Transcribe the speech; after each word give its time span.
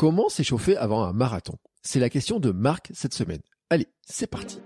Comment 0.00 0.30
s'échauffer 0.30 0.78
avant 0.78 1.04
un 1.04 1.12
marathon? 1.12 1.58
C'est 1.82 2.00
la 2.00 2.08
question 2.08 2.40
de 2.40 2.52
Marc 2.52 2.88
cette 2.94 3.12
semaine. 3.12 3.42
Allez, 3.68 3.86
c'est 4.00 4.26
parti. 4.26 4.58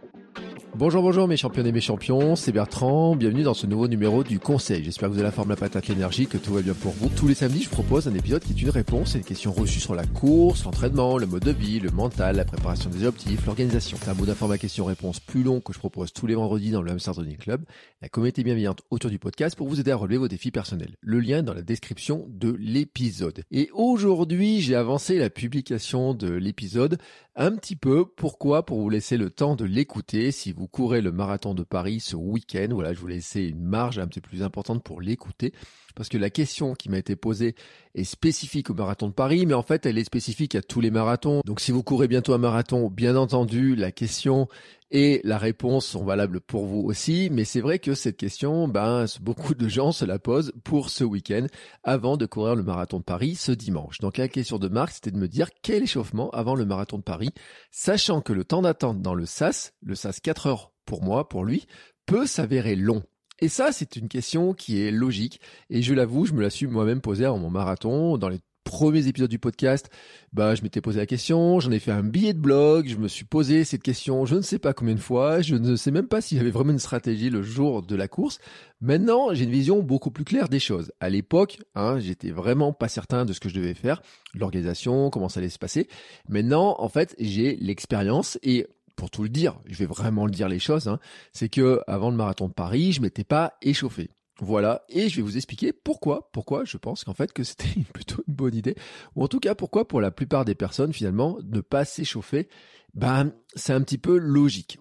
Bonjour, 0.77 1.05
bonjour 1.05 1.29
mes 1.29 1.37
champions 1.37 1.65
et 1.65 1.71
mes 1.71 1.81
champions, 1.81 2.35
c'est 2.35 2.51
Bertrand, 2.51 3.15
bienvenue 3.15 3.45
dans 3.45 3.55
ce 3.55 3.65
nouveau 3.65 3.87
numéro 3.87 4.25
du 4.25 4.41
Conseil. 4.41 4.83
J'espère 4.83 5.09
que 5.09 5.13
vous 5.13 5.21
avez 5.21 5.29
la 5.29 5.31
forme, 5.31 5.51
la 5.51 5.55
patate, 5.55 5.87
l'énergie, 5.87 6.27
que 6.27 6.37
tout 6.37 6.53
va 6.53 6.63
bien 6.63 6.75
pour 6.75 6.91
vous. 6.95 7.09
Tous 7.11 7.29
les 7.29 7.35
samedis, 7.35 7.63
je 7.63 7.71
propose 7.71 8.09
un 8.09 8.15
épisode 8.15 8.43
qui 8.43 8.55
est 8.55 8.61
une 8.61 8.71
réponse 8.71 9.15
à 9.15 9.19
une 9.19 9.25
question 9.25 9.53
reçue 9.53 9.79
sur 9.79 9.95
la 9.95 10.05
course, 10.05 10.65
l'entraînement, 10.65 11.17
le 11.17 11.27
mode 11.27 11.45
de 11.45 11.53
vie, 11.53 11.79
le 11.79 11.91
mental, 11.91 12.35
la 12.35 12.45
préparation 12.45 12.91
des 12.91 13.07
objectifs, 13.07 13.47
l'organisation. 13.47 13.97
C'est 14.03 14.11
un 14.11 14.15
mot 14.15 14.27
d'information 14.27 14.63
question-réponse 14.63 15.21
plus 15.21 15.45
long 15.45 15.61
que 15.61 15.73
je 15.73 15.79
propose 15.79 16.13
tous 16.13 16.27
les 16.27 16.35
vendredis 16.35 16.73
dans 16.73 16.83
le 16.83 16.91
Hamster 16.91 17.15
Running 17.15 17.37
Club, 17.37 17.65
la 18.03 18.09
communauté 18.09 18.43
bienveillante 18.43 18.83
autour 18.91 19.11
du 19.11 19.21
podcast 19.21 19.55
pour 19.55 19.69
vous 19.69 19.79
aider 19.79 19.93
à 19.93 19.97
relever 19.97 20.17
vos 20.17 20.29
défis 20.29 20.51
personnels. 20.51 20.97
Le 21.01 21.21
lien 21.21 21.39
est 21.39 21.43
dans 21.45 21.55
la 21.55 21.63
description 21.63 22.27
de 22.29 22.51
l'épisode. 22.59 23.45
Et 23.53 23.71
aujourd'hui, 23.75 24.61
j'ai 24.61 24.75
avancé 24.75 25.19
la 25.19 25.31
publication 25.31 26.15
de 26.15 26.33
l'épisode 26.33 26.99
un 27.37 27.55
petit 27.55 27.77
peu. 27.77 28.07
Pourquoi? 28.07 28.67
Pour 28.67 28.81
vous 28.81 28.91
laisser 28.91 29.17
le 29.17 29.31
temps 29.31 29.55
de 29.55 29.65
l'écouter. 29.65 30.33
Si 30.33 30.53
vous 30.53 30.64
courez 30.67 31.01
le 31.01 31.13
marathon 31.13 31.55
de 31.55 31.63
Paris 31.63 32.01
ce 32.01 32.17
week-end, 32.17 32.69
voilà, 32.71 32.93
je 32.93 33.01
vous 33.01 33.07
laisser 33.07 33.43
une 33.43 33.65
marge 33.65 33.99
un 33.99 34.07
petit 34.07 34.21
peu 34.21 34.29
plus 34.29 34.43
importante 34.43 34.83
pour 34.83 35.01
l'écouter. 35.01 35.53
Parce 35.95 36.09
que 36.09 36.19
la 36.19 36.31
question 36.31 36.75
qui 36.75 36.89
m'a 36.89 36.99
été 36.99 37.15
posée 37.15 37.55
est 37.95 38.05
spécifique 38.05 38.71
au 38.71 38.75
marathon 38.75 39.09
de 39.09 39.13
Paris, 39.13 39.47
mais 39.47 39.55
en 39.55 39.63
fait, 39.63 39.87
elle 39.87 39.97
est 39.97 40.05
spécifique 40.05 40.55
à 40.57 40.63
tous 40.63 40.81
les 40.81 40.91
marathons. 40.91 41.41
Donc, 41.45 41.61
si 41.61 41.71
vous 41.71 41.83
courez 41.83 42.09
bientôt 42.09 42.35
un 42.35 42.39
marathon, 42.39 42.91
bien 42.91 43.17
entendu, 43.17 43.77
la 43.77 43.93
question 43.93 44.49
et 44.97 45.21
la 45.25 45.39
réponse 45.39 45.87
sont 45.87 46.05
valables 46.05 46.41
pour 46.41 46.67
vous 46.67 46.83
aussi, 46.83 47.29
mais 47.33 47.45
c'est 47.45 47.61
vrai 47.61 47.81
que 47.81 47.95
cette 47.95 48.17
question, 48.17 48.69
ben, 48.69 49.07
beaucoup 49.21 49.55
de 49.55 49.67
gens 49.67 49.91
se 49.91 50.05
la 50.05 50.21
posent 50.21 50.53
pour 50.63 50.89
ce 50.89 51.03
week-end 51.03 51.49
avant 51.83 52.17
de 52.17 52.27
courir 52.27 52.55
le 52.55 52.63
marathon 52.63 53.01
de 53.01 53.03
Paris 53.03 53.35
ce 53.35 53.51
dimanche. 53.51 53.99
Donc 53.99 54.19
la 54.19 54.29
question 54.29 54.61
de 54.61 54.69
Marc, 54.69 54.93
c'était 54.93 55.11
de 55.11 55.19
me 55.19 55.27
dire 55.27 55.49
quel 55.63 55.83
échauffement 55.83 56.31
avant 56.31 56.55
le 56.55 56.65
marathon 56.65 56.99
de 56.99 57.03
Paris, 57.03 57.31
sachant 57.73 58.21
que 58.21 58.33
le 58.33 58.45
temps 58.45 58.63
d'attente 58.63 59.03
dans 59.03 59.17
le 59.17 59.27
SAS, 59.27 59.75
le 59.83 59.97
SAS 59.97 60.21
4 60.21 60.47
heures 60.47 60.73
pour 60.87 61.03
moi, 61.03 61.29
pour 61.29 61.45
lui, 61.45 61.67
peut 62.07 62.27
s'avérer 62.27 62.77
long. 62.77 63.03
Et 63.41 63.49
ça, 63.49 63.73
c'est 63.73 63.97
une 63.97 64.09
question 64.09 64.55
qui 64.55 64.81
est 64.81 64.93
logique. 64.93 65.41
Et 65.71 65.83
je 65.83 65.93
l'avoue, 65.93 66.25
je 66.25 66.35
me 66.35 66.43
la 66.43 66.51
suis 66.51 66.69
moi-même 66.69 67.01
posée 67.01 67.25
avant 67.25 67.39
mon 67.39 67.51
marathon, 67.51 68.17
dans 68.17 68.29
les 68.29 68.39
premiers 68.65 69.07
épisodes 69.07 69.31
du 69.31 69.39
podcast, 69.39 69.91
bah, 70.33 70.55
je 70.55 70.63
m'étais 70.63 70.81
posé 70.81 70.99
la 70.99 71.07
question, 71.07 71.61
j'en 71.61 71.71
ai 71.71 71.79
fait 71.79 71.93
un 71.93 72.03
billet 72.03 72.33
de 72.33 72.41
blog, 72.41 72.89
je 72.89 72.97
me 72.97 73.07
suis 73.07 73.25
posé 73.25 73.63
cette 73.65 73.83
question, 73.83 74.27
je 74.27 74.35
ne 74.35 74.41
sais 74.41 74.59
pas 74.59 74.73
combien 74.73 74.95
de 74.95 75.01
fois, 75.01 75.43
je 75.43 75.55
ne 75.55 75.77
sais 75.77 75.91
même 75.91 76.09
pas 76.09 76.21
s'il 76.21 76.39
y 76.39 76.41
avait 76.41 76.51
vraiment 76.51 76.73
une 76.73 76.79
stratégie 76.79 77.31
le 77.31 77.43
jour 77.43 77.83
de 77.83 77.95
la 77.95 78.09
course. 78.09 78.39
Maintenant, 78.81 79.33
j'ai 79.33 79.45
une 79.45 79.51
vision 79.51 79.83
beaucoup 79.83 80.11
plus 80.11 80.25
claire 80.25 80.49
des 80.49 80.59
choses. 80.59 80.93
À 80.99 81.11
l'époque, 81.11 81.59
hein, 81.75 81.99
j'étais 82.01 82.31
vraiment 82.31 82.73
pas 82.73 82.89
certain 82.89 83.25
de 83.25 83.33
ce 83.33 83.41
que 83.41 83.49
je 83.49 83.55
devais 83.55 83.75
faire, 83.75 84.03
l'organisation, 84.35 85.11
comment 85.11 85.29
ça 85.29 85.41
allait 85.41 85.49
se 85.49 85.59
passer. 85.59 85.89
Maintenant, 86.29 86.77
en 86.79 86.89
fait, 86.89 87.15
j'ai 87.19 87.57
l'expérience 87.57 88.39
et 88.43 88.67
pour 88.97 89.11
tout 89.11 89.23
le 89.23 89.29
dire, 89.29 89.59
je 89.67 89.77
vais 89.77 89.87
vraiment 89.87 90.27
le 90.27 90.33
dire 90.33 90.49
les 90.49 90.59
choses, 90.59 90.89
hein, 90.89 90.99
c'est 91.33 91.49
que 91.49 91.81
avant 91.87 92.11
le 92.11 92.17
marathon 92.17 92.49
de 92.49 92.53
Paris, 92.53 92.93
je 92.93 93.01
m'étais 93.01 93.25
pas 93.25 93.55
échauffé. 93.63 94.11
Voilà, 94.41 94.83
et 94.89 95.09
je 95.09 95.17
vais 95.17 95.23
vous 95.23 95.37
expliquer 95.37 95.73
pourquoi, 95.73 96.31
pourquoi 96.33 96.65
je 96.65 96.77
pense 96.77 97.05
qu'en 97.05 97.15
fait 97.15 97.33
que 97.33 97.45
c'était 97.45 97.81
plutôt 97.93 98.23
une 98.27 98.35
bonne 98.35 98.55
idée, 98.55 98.75
ou 99.15 99.23
en 99.23 99.29
tout 99.29 99.41
cas 99.41 99.55
pourquoi 99.55 99.87
pour 99.87 100.01
la 100.01 100.11
plupart 100.11 100.45
des 100.45 100.57
personnes 100.57 100.93
finalement 100.93 101.39
ne 101.45 101.61
pas 101.61 101.85
s'échauffer, 101.85 102.49
ben 102.95 103.33
c'est 103.55 103.73
un 103.73 103.81
petit 103.81 103.99
peu 103.99 104.19
logique. 104.19 104.79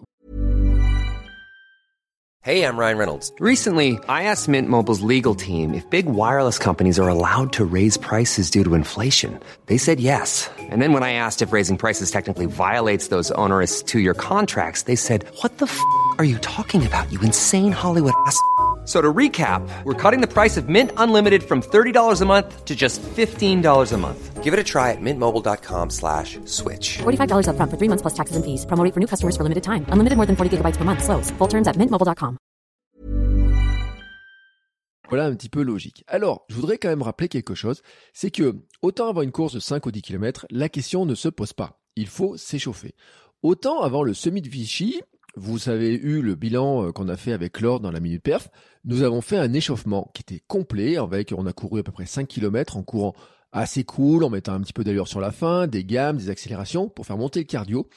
Hey, 2.42 2.62
I'm 2.62 2.76
Ryan 2.76 2.98
Reynolds. 2.98 3.32
Recently, 3.40 3.98
I 4.06 4.24
asked 4.24 4.48
Mint 4.50 4.68
Mobile's 4.68 5.00
legal 5.00 5.34
team 5.34 5.72
if 5.72 5.88
big 5.88 6.04
wireless 6.04 6.58
companies 6.58 6.98
are 6.98 7.08
allowed 7.08 7.54
to 7.54 7.64
raise 7.64 7.96
prices 7.96 8.50
due 8.50 8.62
to 8.64 8.74
inflation. 8.74 9.40
They 9.64 9.78
said 9.78 9.98
yes. 9.98 10.50
And 10.58 10.82
then 10.82 10.92
when 10.92 11.02
I 11.02 11.14
asked 11.14 11.40
if 11.40 11.54
raising 11.54 11.78
prices 11.78 12.10
technically 12.10 12.44
violates 12.44 13.08
those 13.08 13.30
onerous 13.30 13.82
two-year 13.82 14.12
contracts, 14.12 14.82
they 14.82 14.96
said, 14.96 15.24
"What 15.40 15.56
the 15.56 15.64
f*** 15.64 15.80
are 16.18 16.24
you 16.26 16.36
talking 16.40 16.84
about? 16.84 17.10
You 17.10 17.18
insane 17.22 17.72
Hollywood 17.72 18.12
ass." 18.26 18.38
So 18.84 19.00
to 19.00 19.12
recap, 19.12 19.66
we're 19.84 19.94
cutting 19.94 20.20
the 20.20 20.28
price 20.28 20.58
of 20.58 20.68
Mint 20.68 20.90
Unlimited 20.98 21.42
from 21.42 21.62
$30 21.62 22.20
a 22.20 22.24
month 22.26 22.64
to 22.66 22.76
just 22.76 23.00
$15 23.00 23.92
a 23.92 23.96
month. 23.96 24.42
Give 24.44 24.52
it 24.52 24.60
a 24.60 24.62
try 24.62 24.92
at 24.92 25.00
mintmobile.com 25.00 25.88
slash 25.88 26.38
switch. 26.44 26.98
$45 26.98 27.48
up 27.48 27.56
front 27.56 27.70
for 27.70 27.78
three 27.78 27.88
months 27.88 28.02
plus 28.02 28.12
taxes 28.12 28.36
and 28.36 28.44
fees. 28.44 28.66
Promo 28.66 28.92
for 28.92 29.00
new 29.00 29.06
customers 29.06 29.38
for 29.38 29.42
limited 29.42 29.64
time. 29.64 29.86
Unlimited 29.88 30.18
more 30.18 30.26
than 30.26 30.36
40 30.36 30.58
gigabytes 30.58 30.76
per 30.76 30.84
month. 30.84 31.02
Slows. 31.02 31.30
Full 31.38 31.48
terms 31.48 31.66
at 31.66 31.76
mintmobile.com. 31.78 32.36
Voilà 35.08 35.26
un 35.26 35.34
petit 35.34 35.50
peu 35.50 35.62
logique. 35.62 36.02
Alors, 36.08 36.44
je 36.48 36.54
voudrais 36.54 36.78
quand 36.78 36.88
même 36.88 37.02
rappeler 37.02 37.28
quelque 37.28 37.54
chose. 37.54 37.82
C'est 38.12 38.30
que, 38.30 38.56
autant 38.82 39.08
avant 39.08 39.22
une 39.22 39.32
course 39.32 39.54
de 39.54 39.60
5 39.60 39.86
ou 39.86 39.90
10 39.90 40.02
km, 40.02 40.46
la 40.50 40.68
question 40.68 41.06
ne 41.06 41.14
se 41.14 41.28
pose 41.28 41.52
pas. 41.52 41.78
Il 41.94 42.06
faut 42.08 42.36
s'échauffer. 42.36 42.94
Autant 43.42 43.82
avant 43.82 44.02
le 44.02 44.14
semi 44.14 44.40
de 44.40 44.48
Vichy, 44.48 45.02
vous 45.36 45.68
avez 45.68 45.94
eu 45.94 46.22
le 46.22 46.34
bilan 46.34 46.86
euh, 46.86 46.92
qu'on 46.92 47.08
a 47.08 47.16
fait 47.16 47.32
avec 47.32 47.60
Laure 47.60 47.80
dans 47.80 47.90
la 47.90 48.00
Minute 48.00 48.22
Perf. 48.22 48.48
Nous 48.84 49.02
avons 49.02 49.20
fait 49.20 49.38
un 49.38 49.52
échauffement 49.52 50.10
qui 50.14 50.22
était 50.22 50.42
complet, 50.46 50.96
avec, 50.96 51.32
on 51.36 51.46
a 51.46 51.52
couru 51.52 51.80
à 51.80 51.82
peu 51.82 51.92
près 51.92 52.06
5 52.06 52.28
km 52.28 52.76
en 52.76 52.82
courant 52.82 53.14
assez 53.52 53.84
cool, 53.84 54.24
en 54.24 54.30
mettant 54.30 54.52
un 54.52 54.60
petit 54.60 54.72
peu 54.72 54.84
d'allure 54.84 55.08
sur 55.08 55.20
la 55.20 55.30
fin, 55.30 55.66
des 55.66 55.84
gammes, 55.84 56.16
des 56.16 56.30
accélérations 56.30 56.88
pour 56.88 57.06
faire 57.06 57.16
monter 57.16 57.40
le 57.40 57.46
cardio. 57.46 57.88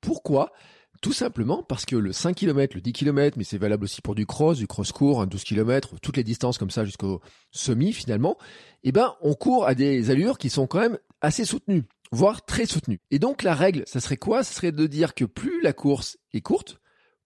Pourquoi? 0.00 0.52
Tout 1.02 1.12
simplement 1.12 1.62
parce 1.62 1.84
que 1.84 1.96
le 1.96 2.12
5 2.12 2.34
km, 2.34 2.74
le 2.74 2.80
10 2.80 2.92
km, 2.92 3.36
mais 3.36 3.44
c'est 3.44 3.58
valable 3.58 3.84
aussi 3.84 4.00
pour 4.00 4.14
du 4.14 4.26
cross, 4.26 4.58
du 4.58 4.66
cross 4.66 4.90
court, 4.90 5.20
un 5.20 5.26
12 5.26 5.44
km, 5.44 5.96
toutes 6.00 6.16
les 6.16 6.24
distances 6.24 6.58
comme 6.58 6.70
ça 6.70 6.84
jusqu'au 6.84 7.20
semi 7.50 7.92
finalement, 7.92 8.38
eh 8.84 8.92
ben 8.92 9.14
on 9.20 9.34
court 9.34 9.66
à 9.66 9.74
des 9.74 10.10
allures 10.10 10.38
qui 10.38 10.50
sont 10.50 10.66
quand 10.66 10.80
même 10.80 10.98
assez 11.20 11.44
soutenues, 11.44 11.84
voire 12.10 12.44
très 12.44 12.66
soutenues. 12.66 13.00
Et 13.10 13.18
donc 13.18 13.42
la 13.42 13.54
règle, 13.54 13.82
ça 13.86 14.00
serait 14.00 14.16
quoi? 14.16 14.44
Ce 14.44 14.54
serait 14.54 14.72
de 14.72 14.86
dire 14.86 15.14
que 15.14 15.24
plus 15.24 15.60
la 15.62 15.72
course 15.72 16.16
est 16.32 16.40
courte, 16.40 16.80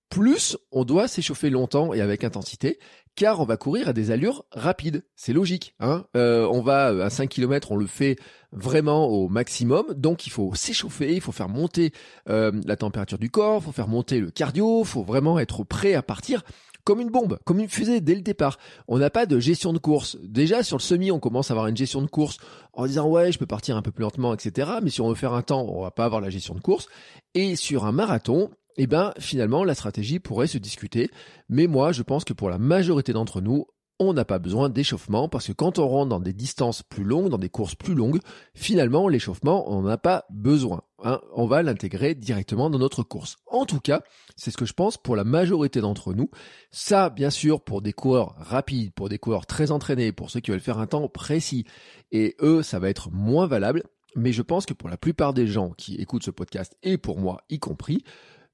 plus 0.08 0.56
on 0.72 0.84
doit 0.84 1.08
s'échauffer 1.08 1.50
longtemps 1.50 1.92
et 1.92 2.00
avec 2.00 2.24
intensité, 2.24 2.78
car 3.14 3.40
on 3.40 3.44
va 3.44 3.56
courir 3.56 3.88
à 3.88 3.92
des 3.92 4.10
allures 4.10 4.44
rapides. 4.52 5.04
C'est 5.16 5.32
logique. 5.32 5.74
Hein 5.80 6.04
euh, 6.16 6.46
on 6.50 6.60
va 6.60 6.86
à 6.86 7.10
5 7.10 7.28
km, 7.28 7.72
on 7.72 7.76
le 7.76 7.86
fait 7.86 8.16
vraiment 8.52 9.06
au 9.06 9.28
maximum, 9.28 9.92
donc 9.94 10.26
il 10.26 10.30
faut 10.30 10.54
s'échauffer, 10.54 11.14
il 11.14 11.20
faut 11.20 11.32
faire 11.32 11.48
monter 11.48 11.92
euh, 12.28 12.52
la 12.64 12.76
température 12.76 13.18
du 13.18 13.30
corps, 13.30 13.60
il 13.60 13.64
faut 13.66 13.72
faire 13.72 13.88
monter 13.88 14.20
le 14.20 14.30
cardio, 14.30 14.80
il 14.80 14.86
faut 14.86 15.02
vraiment 15.02 15.38
être 15.38 15.64
prêt 15.64 15.94
à 15.94 16.02
partir 16.02 16.42
comme 16.84 17.00
une 17.00 17.10
bombe, 17.10 17.38
comme 17.44 17.58
une 17.58 17.68
fusée 17.68 18.00
dès 18.00 18.14
le 18.14 18.22
départ. 18.22 18.56
On 18.86 18.96
n'a 18.96 19.10
pas 19.10 19.26
de 19.26 19.38
gestion 19.38 19.74
de 19.74 19.78
course. 19.78 20.16
Déjà 20.22 20.62
sur 20.62 20.78
le 20.78 20.82
semi, 20.82 21.10
on 21.10 21.18
commence 21.18 21.50
à 21.50 21.52
avoir 21.52 21.66
une 21.66 21.76
gestion 21.76 22.00
de 22.00 22.06
course 22.06 22.38
en 22.72 22.86
disant 22.86 23.06
ouais, 23.06 23.30
je 23.30 23.38
peux 23.38 23.44
partir 23.44 23.76
un 23.76 23.82
peu 23.82 23.90
plus 23.90 24.04
lentement, 24.04 24.32
etc. 24.32 24.70
Mais 24.82 24.88
si 24.88 25.02
on 25.02 25.08
veut 25.10 25.14
faire 25.14 25.34
un 25.34 25.42
temps, 25.42 25.66
on 25.68 25.82
va 25.82 25.90
pas 25.90 26.06
avoir 26.06 26.22
la 26.22 26.30
gestion 26.30 26.54
de 26.54 26.60
course. 26.60 26.88
Et 27.34 27.56
sur 27.56 27.84
un 27.84 27.92
marathon, 27.92 28.48
eh 28.76 28.86
ben 28.86 29.12
finalement 29.18 29.64
la 29.64 29.74
stratégie 29.74 30.18
pourrait 30.18 30.46
se 30.46 30.58
discuter. 30.58 31.10
Mais 31.48 31.66
moi, 31.66 31.92
je 31.92 32.02
pense 32.02 32.24
que 32.24 32.32
pour 32.32 32.50
la 32.50 32.58
majorité 32.58 33.12
d'entre 33.12 33.40
nous, 33.40 33.66
on 34.00 34.12
n'a 34.12 34.24
pas 34.24 34.38
besoin 34.38 34.68
d'échauffement 34.68 35.28
parce 35.28 35.48
que 35.48 35.52
quand 35.52 35.78
on 35.78 35.88
rentre 35.88 36.10
dans 36.10 36.20
des 36.20 36.32
distances 36.32 36.82
plus 36.82 37.02
longues, 37.02 37.30
dans 37.30 37.38
des 37.38 37.48
courses 37.48 37.74
plus 37.74 37.94
longues, 37.94 38.20
finalement 38.54 39.08
l'échauffement, 39.08 39.70
on 39.70 39.82
n'en 39.82 39.88
a 39.88 39.98
pas 39.98 40.24
besoin. 40.30 40.82
Hein. 41.02 41.20
On 41.34 41.46
va 41.46 41.62
l'intégrer 41.62 42.14
directement 42.14 42.70
dans 42.70 42.78
notre 42.78 43.02
course. 43.02 43.36
En 43.46 43.66
tout 43.66 43.80
cas, 43.80 44.02
c'est 44.36 44.50
ce 44.50 44.56
que 44.56 44.66
je 44.66 44.72
pense 44.72 44.98
pour 44.98 45.16
la 45.16 45.24
majorité 45.24 45.80
d'entre 45.80 46.14
nous. 46.14 46.30
Ça, 46.70 47.10
bien 47.10 47.30
sûr, 47.30 47.60
pour 47.60 47.82
des 47.82 47.92
coureurs 47.92 48.36
rapides, 48.38 48.92
pour 48.92 49.08
des 49.08 49.18
coureurs 49.18 49.46
très 49.46 49.72
entraînés, 49.72 50.12
pour 50.12 50.30
ceux 50.30 50.40
qui 50.40 50.52
veulent 50.52 50.60
faire 50.60 50.78
un 50.78 50.86
temps 50.86 51.08
précis, 51.08 51.64
et 52.12 52.36
eux, 52.40 52.62
ça 52.62 52.78
va 52.78 52.88
être 52.88 53.10
moins 53.10 53.46
valable. 53.46 53.82
Mais 54.14 54.32
je 54.32 54.42
pense 54.42 54.64
que 54.64 54.74
pour 54.74 54.88
la 54.88 54.96
plupart 54.96 55.34
des 55.34 55.46
gens 55.46 55.70
qui 55.70 55.96
écoutent 55.96 56.24
ce 56.24 56.30
podcast, 56.30 56.76
et 56.82 56.98
pour 56.98 57.18
moi 57.18 57.42
y 57.50 57.58
compris, 57.58 58.04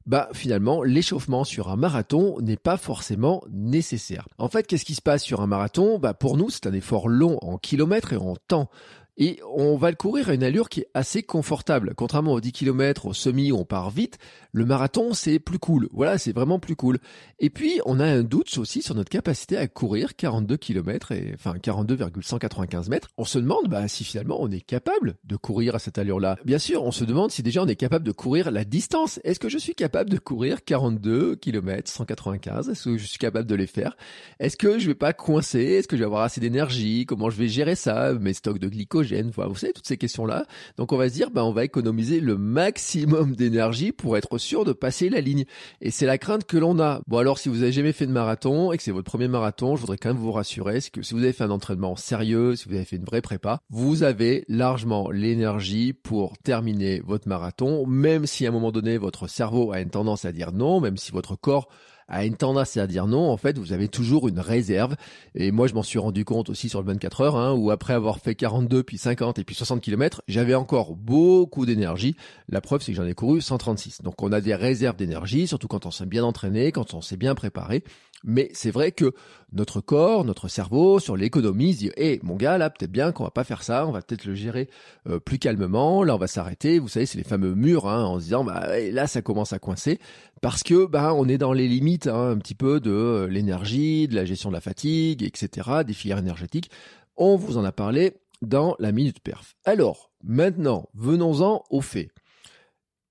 bah 0.06 0.28
finalement 0.32 0.82
l'échauffement 0.82 1.44
sur 1.44 1.70
un 1.70 1.76
marathon 1.76 2.40
n'est 2.40 2.56
pas 2.56 2.76
forcément 2.76 3.42
nécessaire. 3.50 4.28
En 4.38 4.48
fait, 4.48 4.66
qu'est-ce 4.66 4.84
qui 4.84 4.94
se 4.94 5.02
passe 5.02 5.22
sur 5.22 5.40
un 5.40 5.46
marathon? 5.46 5.98
Bah 5.98 6.14
pour 6.14 6.36
nous, 6.36 6.50
c'est 6.50 6.66
un 6.66 6.72
effort 6.72 7.08
long 7.08 7.38
en 7.42 7.58
kilomètres 7.58 8.12
et 8.12 8.16
en 8.16 8.36
temps 8.48 8.68
et 9.16 9.38
on 9.56 9.76
va 9.76 9.90
le 9.90 9.96
courir 9.96 10.28
à 10.28 10.34
une 10.34 10.42
allure 10.42 10.68
qui 10.68 10.80
est 10.80 10.88
assez 10.94 11.22
confortable. 11.22 11.94
Contrairement 11.96 12.32
aux 12.32 12.40
10 12.40 12.52
km, 12.52 13.06
au 13.06 13.12
semi 13.12 13.52
où 13.52 13.56
on 13.56 13.64
part 13.64 13.90
vite, 13.90 14.18
le 14.52 14.64
marathon 14.64 15.14
c'est 15.14 15.38
plus 15.38 15.58
cool. 15.58 15.88
Voilà, 15.92 16.18
c'est 16.18 16.32
vraiment 16.32 16.58
plus 16.58 16.76
cool. 16.76 16.98
Et 17.38 17.50
puis 17.50 17.80
on 17.86 18.00
a 18.00 18.04
un 18.04 18.22
doute 18.22 18.56
aussi 18.58 18.82
sur 18.82 18.94
notre 18.94 19.10
capacité 19.10 19.56
à 19.56 19.68
courir 19.68 20.16
42 20.16 20.56
km 20.56 21.12
et 21.12 21.32
enfin 21.34 21.54
42,195 21.58 22.88
mètres. 22.88 23.08
On 23.16 23.24
se 23.24 23.38
demande 23.38 23.68
bah, 23.68 23.86
si 23.88 24.04
finalement 24.04 24.38
on 24.40 24.50
est 24.50 24.60
capable 24.60 25.16
de 25.24 25.36
courir 25.36 25.76
à 25.76 25.78
cette 25.78 25.98
allure-là. 25.98 26.38
Bien 26.44 26.58
sûr, 26.58 26.82
on 26.82 26.92
se 26.92 27.04
demande 27.04 27.30
si 27.30 27.42
déjà 27.42 27.62
on 27.62 27.66
est 27.66 27.76
capable 27.76 28.04
de 28.04 28.12
courir 28.12 28.50
la 28.50 28.64
distance. 28.64 29.20
Est-ce 29.24 29.38
que 29.38 29.48
je 29.48 29.58
suis 29.58 29.74
capable 29.74 30.10
de 30.10 30.18
courir 30.18 30.64
42 30.64 31.36
km 31.36 31.90
195 31.90 32.68
Est-ce 32.68 32.84
que 32.84 32.96
je 32.96 33.06
suis 33.06 33.18
capable 33.18 33.48
de 33.48 33.54
les 33.54 33.66
faire? 33.66 33.96
Est-ce 34.40 34.56
que 34.56 34.78
je 34.78 34.86
vais 34.88 34.94
pas 34.94 35.12
coincer? 35.12 35.60
Est-ce 35.60 35.88
que 35.88 35.96
je 35.96 36.00
vais 36.02 36.06
avoir 36.06 36.22
assez 36.22 36.40
d'énergie? 36.40 37.06
Comment 37.06 37.30
je 37.30 37.36
vais 37.36 37.48
gérer 37.48 37.76
ça? 37.76 38.12
Mes 38.14 38.34
stocks 38.34 38.58
de 38.58 38.68
glycogène? 38.68 39.03
Vous 39.04 39.56
savez, 39.56 39.72
toutes 39.72 39.86
ces 39.86 39.96
questions-là. 39.96 40.46
Donc 40.76 40.92
on 40.92 40.96
va 40.96 41.08
se 41.08 41.14
dire, 41.14 41.30
bah, 41.30 41.44
on 41.44 41.52
va 41.52 41.64
économiser 41.64 42.20
le 42.20 42.36
maximum 42.36 43.34
d'énergie 43.36 43.92
pour 43.92 44.16
être 44.16 44.38
sûr 44.38 44.64
de 44.64 44.72
passer 44.72 45.08
la 45.08 45.20
ligne. 45.20 45.44
Et 45.80 45.90
c'est 45.90 46.06
la 46.06 46.18
crainte 46.18 46.44
que 46.44 46.56
l'on 46.56 46.78
a. 46.80 47.00
Bon 47.06 47.18
alors, 47.18 47.38
si 47.38 47.48
vous 47.48 47.62
avez 47.62 47.72
jamais 47.72 47.92
fait 47.92 48.06
de 48.06 48.12
marathon 48.12 48.72
et 48.72 48.76
que 48.76 48.82
c'est 48.82 48.90
votre 48.90 49.10
premier 49.10 49.28
marathon, 49.28 49.76
je 49.76 49.80
voudrais 49.80 49.98
quand 49.98 50.10
même 50.10 50.18
vous 50.18 50.32
rassurer, 50.32 50.80
c'est 50.80 50.90
que 50.90 51.02
si 51.02 51.14
vous 51.14 51.22
avez 51.22 51.32
fait 51.32 51.44
un 51.44 51.50
entraînement 51.50 51.96
sérieux, 51.96 52.56
si 52.56 52.68
vous 52.68 52.74
avez 52.74 52.84
fait 52.84 52.96
une 52.96 53.04
vraie 53.04 53.22
prépa, 53.22 53.60
vous 53.70 54.02
avez 54.02 54.44
largement 54.48 55.10
l'énergie 55.10 55.92
pour 55.92 56.38
terminer 56.38 57.00
votre 57.04 57.28
marathon, 57.28 57.86
même 57.86 58.26
si 58.26 58.46
à 58.46 58.48
un 58.48 58.52
moment 58.52 58.72
donné, 58.72 58.98
votre 58.98 59.26
cerveau 59.28 59.72
a 59.72 59.80
une 59.80 59.90
tendance 59.90 60.24
à 60.24 60.32
dire 60.32 60.52
non, 60.52 60.80
même 60.80 60.96
si 60.96 61.12
votre 61.12 61.36
corps 61.36 61.68
a 62.08 62.24
une 62.24 62.36
tendance 62.36 62.76
à 62.76 62.86
dire 62.86 63.06
non, 63.06 63.30
en 63.30 63.36
fait, 63.36 63.58
vous 63.58 63.72
avez 63.72 63.88
toujours 63.88 64.28
une 64.28 64.40
réserve. 64.40 64.96
Et 65.34 65.50
moi, 65.50 65.66
je 65.66 65.74
m'en 65.74 65.82
suis 65.82 65.98
rendu 65.98 66.24
compte 66.24 66.50
aussi 66.50 66.68
sur 66.68 66.80
le 66.80 66.86
24 66.86 67.20
heures, 67.20 67.36
hein, 67.36 67.52
où 67.52 67.70
après 67.70 67.94
avoir 67.94 68.18
fait 68.18 68.34
42, 68.34 68.82
puis 68.82 68.98
50 68.98 69.38
et 69.38 69.44
puis 69.44 69.54
60 69.54 69.80
km, 69.80 70.22
j'avais 70.28 70.54
encore 70.54 70.94
beaucoup 70.94 71.66
d'énergie. 71.66 72.16
La 72.48 72.60
preuve, 72.60 72.82
c'est 72.82 72.92
que 72.92 72.96
j'en 72.96 73.06
ai 73.06 73.14
couru 73.14 73.40
136. 73.40 74.02
Donc, 74.02 74.22
on 74.22 74.32
a 74.32 74.40
des 74.40 74.54
réserves 74.54 74.96
d'énergie, 74.96 75.46
surtout 75.46 75.68
quand 75.68 75.86
on 75.86 75.90
s'est 75.90 76.06
bien 76.06 76.24
entraîné, 76.24 76.72
quand 76.72 76.94
on 76.94 77.00
s'est 77.00 77.16
bien 77.16 77.34
préparé. 77.34 77.84
Mais 78.24 78.50
c'est 78.54 78.70
vrai 78.70 78.90
que 78.90 79.12
notre 79.52 79.82
corps, 79.82 80.24
notre 80.24 80.48
cerveau, 80.48 80.98
sur 80.98 81.16
l'économie, 81.16 81.74
se 81.74 81.78
dit, 81.78 81.90
hé, 81.96 82.20
mon 82.22 82.36
gars, 82.36 82.56
là, 82.56 82.70
peut-être 82.70 82.90
bien 82.90 83.12
qu'on 83.12 83.24
va 83.24 83.30
pas 83.30 83.44
faire 83.44 83.62
ça, 83.62 83.86
on 83.86 83.92
va 83.92 84.00
peut-être 84.00 84.24
le 84.24 84.34
gérer 84.34 84.70
euh, 85.08 85.20
plus 85.20 85.38
calmement, 85.38 86.02
là, 86.02 86.14
on 86.14 86.18
va 86.18 86.26
s'arrêter. 86.26 86.78
Vous 86.78 86.88
savez, 86.88 87.04
c'est 87.04 87.18
les 87.18 87.24
fameux 87.24 87.54
murs, 87.54 87.86
hein, 87.86 88.02
en 88.04 88.18
se 88.18 88.24
disant, 88.24 88.42
bah, 88.42 88.66
là, 88.90 89.06
ça 89.06 89.20
commence 89.20 89.52
à 89.52 89.58
coincer, 89.58 90.00
parce 90.40 90.62
que, 90.62 90.86
bah, 90.86 91.12
on 91.14 91.28
est 91.28 91.38
dans 91.38 91.52
les 91.52 91.68
limites, 91.68 92.06
hein, 92.06 92.30
un 92.30 92.38
petit 92.38 92.54
peu 92.54 92.80
de 92.80 92.90
euh, 92.90 93.26
l'énergie, 93.28 94.08
de 94.08 94.14
la 94.14 94.24
gestion 94.24 94.48
de 94.48 94.54
la 94.54 94.62
fatigue, 94.62 95.22
etc., 95.22 95.82
des 95.86 95.92
filières 95.92 96.18
énergétiques. 96.18 96.70
On 97.16 97.36
vous 97.36 97.58
en 97.58 97.64
a 97.64 97.72
parlé 97.72 98.14
dans 98.40 98.74
la 98.78 98.90
minute 98.90 99.20
perf. 99.20 99.54
Alors, 99.64 100.10
maintenant, 100.22 100.88
venons-en 100.94 101.62
aux 101.68 101.82
faits. 101.82 102.08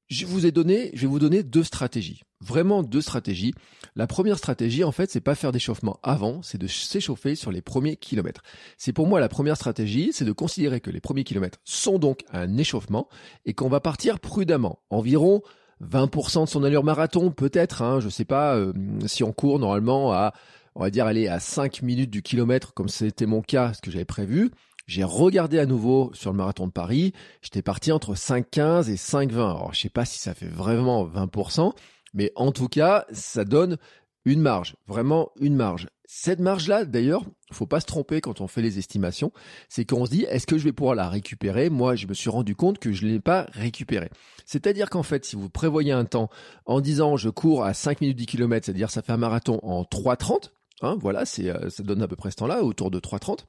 Je 0.07 0.25
vous 0.25 0.45
ai 0.45 0.51
donné, 0.51 0.91
je 0.93 1.01
vais 1.01 1.07
vous 1.07 1.19
donner 1.19 1.43
deux 1.43 1.63
stratégies. 1.63 2.23
Vraiment 2.43 2.83
deux 2.83 3.01
stratégies. 3.01 3.53
La 3.95 4.07
première 4.07 4.37
stratégie, 4.37 4.83
en 4.83 4.91
fait, 4.91 5.09
c'est 5.09 5.21
pas 5.21 5.35
faire 5.35 5.51
d'échauffement 5.51 5.99
avant, 6.03 6.41
c'est 6.41 6.57
de 6.57 6.67
s'échauffer 6.67 7.35
sur 7.35 7.51
les 7.51 7.61
premiers 7.61 7.95
kilomètres. 7.95 8.41
C'est 8.77 8.93
pour 8.93 9.07
moi 9.07 9.19
la 9.19 9.29
première 9.29 9.55
stratégie, 9.55 10.11
c'est 10.13 10.25
de 10.25 10.31
considérer 10.31 10.81
que 10.81 10.89
les 10.89 10.99
premiers 10.99 11.23
kilomètres 11.23 11.59
sont 11.63 11.99
donc 11.99 12.23
un 12.31 12.57
échauffement 12.57 13.07
et 13.45 13.53
qu'on 13.53 13.69
va 13.69 13.79
partir 13.79 14.19
prudemment. 14.19 14.79
Environ 14.89 15.41
20% 15.81 16.45
de 16.45 16.49
son 16.49 16.63
allure 16.63 16.83
marathon, 16.83 17.31
peut-être, 17.31 17.81
hein, 17.81 17.99
je 17.99 18.09
sais 18.09 18.25
pas, 18.25 18.55
euh, 18.55 18.73
si 19.05 19.23
on 19.23 19.31
court 19.31 19.59
normalement 19.59 20.11
à, 20.11 20.33
on 20.75 20.81
va 20.81 20.89
dire, 20.89 21.05
aller 21.05 21.27
à 21.27 21.39
5 21.39 21.81
minutes 21.81 22.09
du 22.09 22.21
kilomètre, 22.21 22.73
comme 22.73 22.89
c'était 22.89 23.25
mon 23.25 23.41
cas, 23.41 23.73
ce 23.73 23.81
que 23.81 23.91
j'avais 23.91 24.05
prévu. 24.05 24.51
J'ai 24.85 25.05
regardé 25.05 25.59
à 25.59 25.65
nouveau 25.65 26.11
sur 26.13 26.31
le 26.31 26.37
marathon 26.37 26.67
de 26.67 26.71
Paris, 26.71 27.13
j'étais 27.41 27.61
parti 27.61 27.91
entre 27.93 28.15
5,15 28.15 28.89
et 28.89 28.95
5,20. 28.95 29.35
Alors 29.35 29.73
je 29.73 29.79
sais 29.79 29.89
pas 29.89 30.03
si 30.03 30.19
ça 30.19 30.33
fait 30.33 30.47
vraiment 30.47 31.05
20%, 31.05 31.73
mais 32.13 32.31
en 32.35 32.51
tout 32.51 32.67
cas, 32.67 33.05
ça 33.11 33.45
donne 33.45 33.77
une 34.25 34.41
marge, 34.41 34.75
vraiment 34.87 35.31
une 35.39 35.55
marge. 35.55 35.87
Cette 36.05 36.39
marge-là, 36.39 36.85
d'ailleurs, 36.85 37.23
faut 37.51 37.65
pas 37.65 37.79
se 37.79 37.85
tromper 37.85 38.21
quand 38.21 38.41
on 38.41 38.47
fait 38.47 38.61
les 38.61 38.77
estimations, 38.77 39.31
c'est 39.69 39.85
qu'on 39.85 40.05
se 40.05 40.11
dit 40.11 40.23
est-ce 40.29 40.45
que 40.45 40.57
je 40.57 40.63
vais 40.63 40.71
pouvoir 40.71 40.95
la 40.95 41.09
récupérer? 41.09 41.69
Moi, 41.69 41.95
je 41.95 42.07
me 42.07 42.13
suis 42.13 42.29
rendu 42.29 42.55
compte 42.55 42.77
que 42.79 42.91
je 42.91 43.05
ne 43.05 43.11
l'ai 43.11 43.19
pas 43.19 43.47
récupérée. 43.51 44.09
C'est-à-dire 44.45 44.89
qu'en 44.89 45.03
fait, 45.03 45.25
si 45.25 45.35
vous 45.35 45.49
prévoyez 45.49 45.91
un 45.91 46.05
temps 46.05 46.29
en 46.65 46.81
disant 46.81 47.17
je 47.17 47.29
cours 47.29 47.63
à 47.63 47.73
5 47.73 48.01
minutes 48.01 48.17
10 48.17 48.25
km, 48.27 48.65
c'est-à-dire 48.65 48.91
ça 48.91 49.01
fait 49.01 49.11
un 49.11 49.17
marathon 49.17 49.59
en 49.63 49.83
3,30, 49.83 50.51
hein, 50.81 50.97
voilà, 50.99 51.23
euh, 51.39 51.69
ça 51.69 51.83
donne 51.83 52.01
à 52.01 52.07
peu 52.07 52.15
près 52.15 52.31
ce 52.31 52.37
temps-là, 52.37 52.63
autour 52.63 52.91
de 52.91 52.99
3,30. 52.99 53.45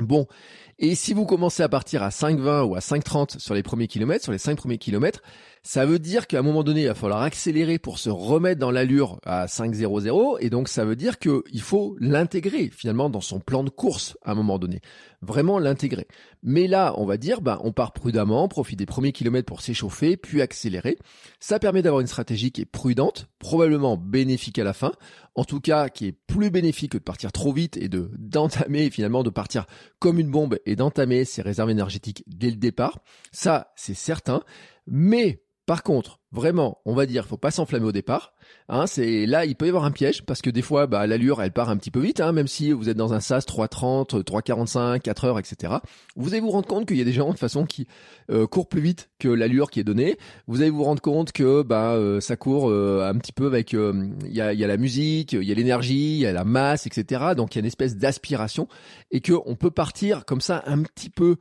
Bon, 0.00 0.28
et 0.78 0.94
si 0.94 1.12
vous 1.12 1.26
commencez 1.26 1.64
à 1.64 1.68
partir 1.68 2.04
à 2.04 2.10
5,20 2.10 2.62
ou 2.62 2.76
à 2.76 2.78
5,30 2.78 3.40
sur 3.40 3.54
les 3.54 3.64
premiers 3.64 3.88
kilomètres, 3.88 4.22
sur 4.22 4.32
les 4.32 4.38
5 4.38 4.56
premiers 4.56 4.78
kilomètres, 4.78 5.22
ça 5.68 5.84
veut 5.84 5.98
dire 5.98 6.26
qu'à 6.26 6.38
un 6.38 6.42
moment 6.42 6.64
donné, 6.64 6.80
il 6.80 6.86
va 6.86 6.94
falloir 6.94 7.20
accélérer 7.20 7.78
pour 7.78 7.98
se 7.98 8.08
remettre 8.08 8.58
dans 8.58 8.70
l'allure 8.70 9.20
à 9.26 9.44
5,00 9.44 10.38
et 10.40 10.48
donc 10.48 10.66
ça 10.66 10.86
veut 10.86 10.96
dire 10.96 11.18
qu'il 11.18 11.60
faut 11.60 11.94
l'intégrer 12.00 12.70
finalement 12.70 13.10
dans 13.10 13.20
son 13.20 13.38
plan 13.38 13.62
de 13.64 13.68
course 13.68 14.16
à 14.24 14.30
un 14.30 14.34
moment 14.34 14.58
donné. 14.58 14.80
Vraiment 15.20 15.58
l'intégrer. 15.58 16.08
Mais 16.42 16.68
là, 16.68 16.94
on 16.96 17.04
va 17.04 17.18
dire, 17.18 17.42
bah, 17.42 17.60
on 17.64 17.72
part 17.72 17.92
prudemment, 17.92 18.48
profite 18.48 18.78
des 18.78 18.86
premiers 18.86 19.12
kilomètres 19.12 19.44
pour 19.44 19.60
s'échauffer, 19.60 20.16
puis 20.16 20.40
accélérer. 20.40 20.96
Ça 21.38 21.58
permet 21.58 21.82
d'avoir 21.82 22.00
une 22.00 22.06
stratégie 22.06 22.50
qui 22.50 22.62
est 22.62 22.64
prudente, 22.64 23.28
probablement 23.38 23.98
bénéfique 23.98 24.58
à 24.58 24.64
la 24.64 24.72
fin, 24.72 24.92
en 25.34 25.44
tout 25.44 25.60
cas 25.60 25.90
qui 25.90 26.06
est 26.06 26.12
plus 26.12 26.48
bénéfique 26.50 26.92
que 26.92 26.98
de 26.98 27.02
partir 27.02 27.30
trop 27.30 27.52
vite 27.52 27.76
et 27.76 27.90
de 27.90 28.10
d'entamer 28.18 28.88
finalement 28.88 29.22
de 29.22 29.28
partir 29.28 29.66
comme 29.98 30.18
une 30.18 30.30
bombe 30.30 30.58
et 30.64 30.76
d'entamer 30.76 31.26
ses 31.26 31.42
réserves 31.42 31.68
énergétiques 31.68 32.24
dès 32.26 32.48
le 32.48 32.56
départ. 32.56 33.00
Ça, 33.32 33.70
c'est 33.76 33.92
certain. 33.92 34.42
Mais 34.86 35.42
par 35.68 35.82
contre, 35.82 36.18
vraiment, 36.32 36.78
on 36.86 36.94
va 36.94 37.04
dire, 37.04 37.26
faut 37.26 37.36
pas 37.36 37.50
s'enflammer 37.50 37.84
au 37.84 37.92
départ. 37.92 38.32
Hein, 38.70 38.86
c'est 38.86 39.26
là, 39.26 39.44
il 39.44 39.54
peut 39.54 39.66
y 39.66 39.68
avoir 39.68 39.84
un 39.84 39.90
piège 39.90 40.24
parce 40.24 40.40
que 40.40 40.48
des 40.48 40.62
fois, 40.62 40.86
bah, 40.86 41.06
l'allure, 41.06 41.42
elle 41.42 41.52
part 41.52 41.68
un 41.68 41.76
petit 41.76 41.90
peu 41.90 42.00
vite, 42.00 42.22
hein, 42.22 42.32
même 42.32 42.46
si 42.46 42.72
vous 42.72 42.88
êtes 42.88 42.96
dans 42.96 43.12
un 43.12 43.20
sas 43.20 43.46
3.30, 43.46 44.22
3.45, 44.22 45.00
4 45.00 45.24
heures, 45.26 45.38
etc. 45.38 45.74
Vous 46.16 46.30
allez 46.30 46.40
vous 46.40 46.48
rendre 46.48 46.66
compte 46.66 46.86
qu'il 46.88 46.96
y 46.96 47.02
a 47.02 47.04
des 47.04 47.12
gens 47.12 47.26
de 47.26 47.32
toute 47.32 47.40
façon 47.40 47.66
qui 47.66 47.86
euh, 48.30 48.46
courent 48.46 48.70
plus 48.70 48.80
vite 48.80 49.10
que 49.18 49.28
l'allure 49.28 49.70
qui 49.70 49.78
est 49.78 49.84
donnée. 49.84 50.16
Vous 50.46 50.62
allez 50.62 50.70
vous 50.70 50.84
rendre 50.84 51.02
compte 51.02 51.32
que 51.32 51.60
bah 51.60 51.92
euh, 51.92 52.18
ça 52.22 52.36
court 52.36 52.70
euh, 52.70 53.06
un 53.06 53.18
petit 53.18 53.32
peu 53.32 53.44
avec, 53.44 53.74
il 53.74 54.14
y 54.24 54.40
a, 54.40 54.54
y, 54.54 54.64
a, 54.64 54.66
la 54.66 54.76
musique, 54.78 55.34
il 55.34 55.44
y 55.44 55.52
a 55.52 55.54
l'énergie, 55.54 56.14
il 56.14 56.20
y 56.20 56.26
a 56.26 56.32
la 56.32 56.44
masse, 56.44 56.86
etc. 56.86 57.34
Donc 57.36 57.54
il 57.54 57.58
y 57.58 57.60
a 57.60 57.60
une 57.60 57.66
espèce 57.66 57.98
d'aspiration 57.98 58.68
et 59.10 59.20
que 59.20 59.34
on 59.44 59.54
peut 59.54 59.70
partir 59.70 60.24
comme 60.24 60.40
ça 60.40 60.62
un 60.64 60.82
petit 60.82 61.10
peu 61.10 61.36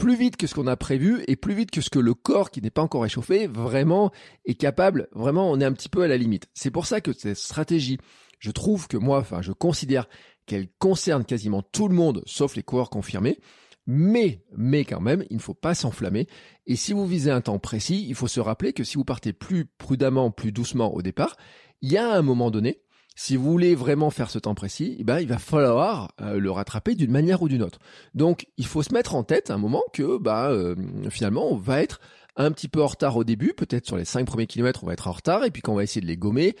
plus 0.00 0.16
vite 0.16 0.38
que 0.38 0.46
ce 0.46 0.54
qu'on 0.54 0.66
a 0.66 0.78
prévu 0.78 1.22
et 1.28 1.36
plus 1.36 1.52
vite 1.52 1.70
que 1.70 1.82
ce 1.82 1.90
que 1.90 1.98
le 1.98 2.14
corps 2.14 2.50
qui 2.50 2.62
n'est 2.62 2.70
pas 2.70 2.80
encore 2.80 3.04
échauffé 3.04 3.46
vraiment 3.46 4.10
est 4.46 4.54
capable. 4.54 5.08
Vraiment, 5.12 5.50
on 5.50 5.60
est 5.60 5.64
un 5.64 5.74
petit 5.74 5.90
peu 5.90 6.00
à 6.00 6.08
la 6.08 6.16
limite. 6.16 6.48
C'est 6.54 6.70
pour 6.70 6.86
ça 6.86 7.02
que 7.02 7.12
cette 7.12 7.36
stratégie, 7.36 7.98
je 8.38 8.50
trouve 8.50 8.88
que 8.88 8.96
moi, 8.96 9.18
enfin, 9.18 9.42
je 9.42 9.52
considère 9.52 10.08
qu'elle 10.46 10.68
concerne 10.78 11.26
quasiment 11.26 11.60
tout 11.60 11.86
le 11.86 11.94
monde 11.94 12.22
sauf 12.24 12.56
les 12.56 12.62
coureurs 12.62 12.88
confirmés. 12.88 13.40
Mais, 13.86 14.42
mais 14.56 14.86
quand 14.86 15.02
même, 15.02 15.22
il 15.28 15.36
ne 15.36 15.42
faut 15.42 15.52
pas 15.52 15.74
s'enflammer. 15.74 16.28
Et 16.66 16.76
si 16.76 16.94
vous 16.94 17.06
visez 17.06 17.30
un 17.30 17.42
temps 17.42 17.58
précis, 17.58 18.06
il 18.08 18.14
faut 18.14 18.26
se 18.26 18.40
rappeler 18.40 18.72
que 18.72 18.84
si 18.84 18.96
vous 18.96 19.04
partez 19.04 19.34
plus 19.34 19.66
prudemment, 19.66 20.30
plus 20.30 20.50
doucement 20.50 20.94
au 20.94 21.02
départ, 21.02 21.36
il 21.82 21.92
y 21.92 21.98
a 21.98 22.10
un 22.10 22.22
moment 22.22 22.50
donné, 22.50 22.80
si 23.14 23.36
vous 23.36 23.50
voulez 23.50 23.74
vraiment 23.74 24.10
faire 24.10 24.30
ce 24.30 24.38
temps 24.38 24.54
précis, 24.54 24.96
eh 24.98 25.04
ben, 25.04 25.20
il 25.20 25.28
va 25.28 25.38
falloir 25.38 26.12
euh, 26.20 26.38
le 26.38 26.50
rattraper 26.50 26.94
d'une 26.94 27.10
manière 27.10 27.42
ou 27.42 27.48
d'une 27.48 27.62
autre. 27.62 27.78
Donc, 28.14 28.46
il 28.56 28.66
faut 28.66 28.82
se 28.82 28.94
mettre 28.94 29.14
en 29.14 29.24
tête 29.24 29.50
à 29.50 29.54
un 29.54 29.58
moment 29.58 29.82
que 29.92 30.18
bah, 30.18 30.50
euh, 30.50 30.74
finalement, 31.10 31.50
on 31.50 31.56
va 31.56 31.82
être 31.82 32.00
un 32.36 32.52
petit 32.52 32.68
peu 32.68 32.82
en 32.82 32.86
retard 32.86 33.16
au 33.16 33.24
début, 33.24 33.52
peut-être 33.52 33.86
sur 33.86 33.96
les 33.96 34.04
cinq 34.04 34.26
premiers 34.26 34.46
kilomètres, 34.46 34.84
on 34.84 34.86
va 34.86 34.94
être 34.94 35.08
en 35.08 35.12
retard, 35.12 35.44
et 35.44 35.50
puis 35.50 35.62
qu'on 35.62 35.74
va 35.74 35.82
essayer 35.82 36.00
de 36.00 36.06
les 36.06 36.16
gommer. 36.16 36.56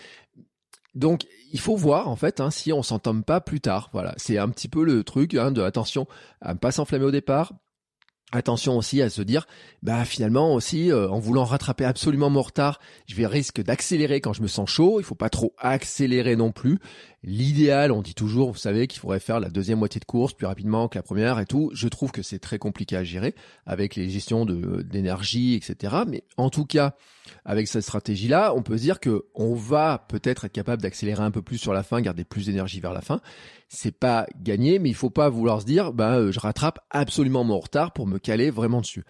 Donc, 0.94 1.26
il 1.52 1.60
faut 1.60 1.76
voir 1.76 2.08
en 2.08 2.16
fait 2.16 2.40
hein, 2.40 2.50
si 2.50 2.72
on 2.72 2.82
s'entame 2.82 3.22
pas 3.22 3.40
plus 3.40 3.60
tard. 3.60 3.88
Voilà, 3.92 4.14
c'est 4.16 4.38
un 4.38 4.48
petit 4.48 4.68
peu 4.68 4.84
le 4.84 5.04
truc 5.04 5.34
hein, 5.34 5.52
de 5.52 5.62
attention 5.62 6.06
à 6.40 6.54
ne 6.54 6.58
pas 6.58 6.72
s'enflammer 6.72 7.04
au 7.04 7.10
départ, 7.10 7.52
Attention 8.32 8.78
aussi 8.78 9.02
à 9.02 9.10
se 9.10 9.22
dire, 9.22 9.48
bah 9.82 10.04
finalement 10.04 10.54
aussi, 10.54 10.92
euh, 10.92 11.08
en 11.08 11.18
voulant 11.18 11.44
rattraper 11.44 11.84
absolument 11.84 12.30
mon 12.30 12.42
retard, 12.42 12.78
je 13.06 13.16
vais 13.16 13.26
risque 13.26 13.60
d'accélérer 13.60 14.20
quand 14.20 14.32
je 14.32 14.42
me 14.42 14.46
sens 14.46 14.70
chaud. 14.70 15.00
Il 15.00 15.04
faut 15.04 15.16
pas 15.16 15.30
trop 15.30 15.52
accélérer 15.58 16.36
non 16.36 16.52
plus. 16.52 16.78
L'idéal, 17.22 17.92
on 17.92 18.00
dit 18.00 18.14
toujours, 18.14 18.50
vous 18.50 18.58
savez, 18.58 18.86
qu'il 18.86 18.98
faudrait 18.98 19.20
faire 19.20 19.40
la 19.40 19.50
deuxième 19.50 19.78
moitié 19.78 20.00
de 20.00 20.06
course 20.06 20.32
plus 20.32 20.46
rapidement 20.46 20.88
que 20.88 20.96
la 20.96 21.02
première 21.02 21.38
et 21.38 21.44
tout. 21.44 21.70
Je 21.74 21.86
trouve 21.86 22.12
que 22.12 22.22
c'est 22.22 22.38
très 22.38 22.58
compliqué 22.58 22.96
à 22.96 23.04
gérer 23.04 23.34
avec 23.66 23.94
les 23.94 24.08
gestions 24.08 24.46
d'énergie, 24.46 25.54
etc. 25.54 25.96
Mais 26.08 26.24
en 26.38 26.48
tout 26.48 26.64
cas, 26.64 26.94
avec 27.44 27.68
cette 27.68 27.82
stratégie-là, 27.82 28.54
on 28.54 28.62
peut 28.62 28.78
se 28.78 28.82
dire 28.82 29.00
que 29.00 29.26
on 29.34 29.54
va 29.54 30.06
peut-être 30.08 30.46
être 30.46 30.52
capable 30.52 30.80
d'accélérer 30.80 31.22
un 31.22 31.30
peu 31.30 31.42
plus 31.42 31.58
sur 31.58 31.74
la 31.74 31.82
fin, 31.82 32.00
garder 32.00 32.24
plus 32.24 32.46
d'énergie 32.46 32.80
vers 32.80 32.94
la 32.94 33.02
fin. 33.02 33.20
C'est 33.68 33.96
pas 33.96 34.26
gagné, 34.40 34.78
mais 34.78 34.88
il 34.88 34.94
faut 34.94 35.10
pas 35.10 35.28
vouloir 35.28 35.60
se 35.60 35.66
dire, 35.66 35.92
bah, 35.92 36.30
je 36.30 36.40
rattrape 36.40 36.80
absolument 36.90 37.44
mon 37.44 37.60
retard 37.60 37.92
pour 37.92 38.06
me 38.06 38.18
caler 38.18 38.50
vraiment 38.50 38.80
dessus. 38.80 39.04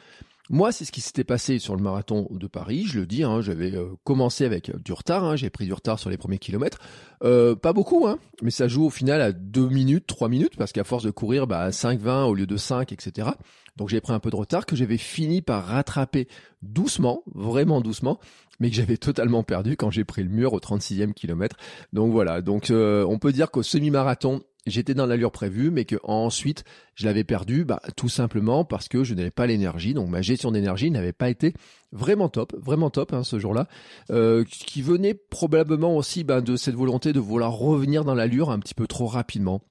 Moi, 0.53 0.73
c'est 0.73 0.85
ce 0.85 0.91
qui 0.91 1.01
s'était 1.01 1.23
passé 1.23 1.61
sur 1.61 1.77
le 1.77 1.83
marathon 1.83 2.27
de 2.33 2.49
Paris. 2.49 2.83
Je 2.85 2.99
le 2.99 3.07
dis, 3.07 3.23
hein, 3.23 3.41
j'avais 3.41 3.73
euh, 3.73 3.91
commencé 4.03 4.45
avec 4.45 4.71
euh, 4.71 4.79
du 4.85 4.93
retard. 4.93 5.23
Hein, 5.23 5.37
j'ai 5.37 5.49
pris 5.49 5.65
du 5.65 5.73
retard 5.73 6.01
sur 6.01 6.11
les 6.11 6.17
premiers 6.17 6.39
kilomètres. 6.39 6.81
Euh, 7.23 7.55
pas 7.55 7.73
beaucoup, 7.73 8.09
hein, 8.09 8.19
mais 8.43 8.51
ça 8.51 8.67
joue 8.67 8.85
au 8.85 8.91
final 8.91 9.21
à 9.21 9.31
2 9.31 9.69
minutes, 9.69 10.09
3 10.09 10.29
minutes, 10.29 10.57
parce 10.57 10.73
qu'à 10.73 10.83
force 10.83 11.05
de 11.05 11.13
courir 11.13 11.47
bah, 11.47 11.61
à 11.61 11.71
5-20 11.71 12.25
au 12.25 12.35
lieu 12.35 12.49
de 12.49 12.57
5, 12.57 12.91
etc. 12.91 13.29
Donc 13.77 13.91
j'ai 13.91 14.01
pris 14.01 14.13
un 14.13 14.19
peu 14.19 14.31
de 14.31 14.35
retard 14.35 14.67
que 14.67 14.75
j'avais 14.75 14.99
fini 14.99 15.41
par 15.41 15.67
rattraper 15.67 16.27
doucement, 16.63 17.23
vraiment 17.33 17.81
doucement, 17.81 18.19
mais 18.59 18.71
que 18.71 18.75
j'avais 18.75 18.97
totalement 18.97 19.45
perdu 19.45 19.77
quand 19.77 19.93
j'ai 19.93 20.05
pris 20.05 20.25
le 20.25 20.31
mur 20.31 20.53
au 20.53 20.59
36e 20.59 21.13
kilomètre. 21.13 21.55
Donc 21.93 22.11
voilà, 22.11 22.43
donc 22.43 22.73
on 22.73 23.19
peut 23.21 23.33
dire 23.33 23.53
qu'au 23.53 23.63
semi-marathon, 23.63 24.43
j'étais 24.67 24.95
dans 24.95 25.07
l'allure 25.07 25.33
prévue, 25.33 25.71
mais 25.71 25.85
que 25.85 25.97
ensuite 26.03 26.65
je 26.95 27.07
l'avais 27.07 27.25
perdu, 27.25 27.65
bah, 27.65 27.81
tout 27.97 28.09
simplement 28.09 28.65
parce 28.65 28.89
que 28.89 29.05
je 29.05 29.15
n'avais 29.15 29.31
pas 29.31 29.47
l'énergie. 29.47 29.95
Donc 29.95 30.09
ma 30.09 30.23
gestion 30.23 30.51
d'énergie 30.51 30.91
n'avait 30.91 31.13
pas 31.13 31.31
été 31.31 31.55
vraiment 31.93 32.29
top, 32.29 32.55
vraiment 32.61 32.91
top 32.91 33.13
hein, 33.13 33.25
ce 33.25 33.39
jour-là, 33.39 33.67
euh, 34.11 34.45
qui 34.45 34.83
venait 34.83 35.15
probablement 35.15 35.97
aussi 35.97 36.25
bah, 36.25 36.41
de 36.41 36.57
cette 36.57 36.75
volonté 36.75 37.13
de 37.13 37.21
vouloir 37.21 37.53
revenir 37.53 38.05
dans 38.05 38.15
l'allure 38.15 38.51
un 38.51 38.59
petit 38.59 38.75
peu 38.75 38.87
trop 38.87 39.07
rapidement. 39.07 39.63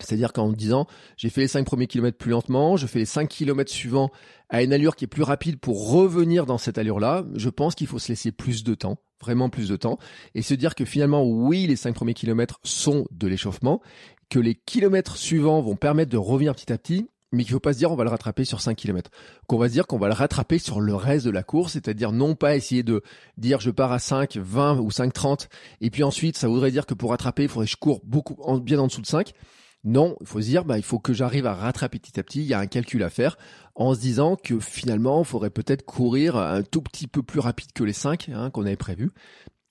C'est-à-dire 0.00 0.32
qu'en 0.32 0.52
disant, 0.52 0.86
j'ai 1.16 1.28
fait 1.28 1.40
les 1.40 1.48
5 1.48 1.64
premiers 1.66 1.88
kilomètres 1.88 2.18
plus 2.18 2.30
lentement, 2.30 2.76
je 2.76 2.86
fais 2.86 3.00
les 3.00 3.04
5 3.04 3.28
kilomètres 3.28 3.72
suivants 3.72 4.10
à 4.48 4.62
une 4.62 4.72
allure 4.72 4.94
qui 4.94 5.04
est 5.04 5.08
plus 5.08 5.24
rapide 5.24 5.58
pour 5.58 5.90
revenir 5.90 6.46
dans 6.46 6.58
cette 6.58 6.78
allure-là, 6.78 7.24
je 7.34 7.48
pense 7.48 7.74
qu'il 7.74 7.88
faut 7.88 7.98
se 7.98 8.08
laisser 8.08 8.30
plus 8.30 8.62
de 8.62 8.74
temps, 8.74 8.98
vraiment 9.20 9.48
plus 9.48 9.68
de 9.68 9.76
temps, 9.76 9.98
et 10.34 10.42
se 10.42 10.54
dire 10.54 10.74
que 10.74 10.84
finalement, 10.84 11.24
oui, 11.24 11.66
les 11.66 11.76
5 11.76 11.94
premiers 11.94 12.14
kilomètres 12.14 12.60
sont 12.62 13.06
de 13.10 13.26
l'échauffement, 13.26 13.80
que 14.28 14.38
les 14.38 14.54
kilomètres 14.54 15.16
suivants 15.16 15.60
vont 15.60 15.76
permettre 15.76 16.10
de 16.10 16.18
revenir 16.18 16.54
petit 16.54 16.72
à 16.72 16.78
petit, 16.78 17.08
mais 17.32 17.44
qu'il 17.44 17.52
ne 17.52 17.56
faut 17.56 17.60
pas 17.60 17.72
se 17.72 17.78
dire 17.78 17.92
on 17.92 17.96
va 17.96 18.04
le 18.04 18.10
rattraper 18.10 18.44
sur 18.44 18.60
5 18.60 18.74
km. 18.74 19.10
Qu'on 19.46 19.58
va 19.58 19.68
se 19.68 19.72
dire 19.72 19.86
qu'on 19.86 19.98
va 19.98 20.08
le 20.08 20.14
rattraper 20.14 20.58
sur 20.58 20.80
le 20.80 20.94
reste 20.94 21.26
de 21.26 21.30
la 21.30 21.42
course, 21.42 21.74
c'est-à-dire 21.74 22.12
non 22.12 22.34
pas 22.34 22.56
essayer 22.56 22.82
de 22.82 23.02
dire 23.36 23.60
je 23.60 23.70
pars 23.70 23.92
à 23.92 23.98
5, 23.98 24.36
20 24.36 24.78
ou 24.78 24.90
5, 24.90 25.12
30, 25.12 25.48
et 25.80 25.90
puis 25.90 26.02
ensuite 26.02 26.36
ça 26.36 26.48
voudrait 26.48 26.70
dire 26.70 26.86
que 26.86 26.94
pour 26.94 27.10
rattraper, 27.10 27.44
il 27.44 27.48
faudrait 27.48 27.66
que 27.66 27.72
je 27.72 27.76
cours 27.76 28.00
beaucoup, 28.04 28.36
bien 28.60 28.78
en 28.78 28.86
dessous 28.86 29.02
de 29.02 29.06
5. 29.06 29.32
Non, 29.84 30.16
il 30.20 30.26
faut 30.26 30.40
se 30.40 30.46
dire, 30.46 30.64
bah, 30.64 30.76
il 30.76 30.82
faut 30.82 30.98
que 30.98 31.12
j'arrive 31.12 31.46
à 31.46 31.54
rattraper 31.54 31.98
petit 31.98 32.18
à 32.18 32.22
petit. 32.22 32.40
Il 32.40 32.46
y 32.46 32.54
a 32.54 32.58
un 32.58 32.66
calcul 32.66 33.02
à 33.02 33.10
faire 33.10 33.38
en 33.74 33.94
se 33.94 34.00
disant 34.00 34.36
que 34.36 34.58
finalement, 34.58 35.20
il 35.20 35.24
faudrait 35.24 35.50
peut-être 35.50 35.84
courir 35.84 36.36
un 36.36 36.62
tout 36.62 36.82
petit 36.82 37.06
peu 37.06 37.22
plus 37.22 37.40
rapide 37.40 37.72
que 37.72 37.84
les 37.84 37.92
5 37.92 38.30
hein, 38.30 38.50
qu'on 38.50 38.66
avait 38.66 38.76
prévu. 38.76 39.10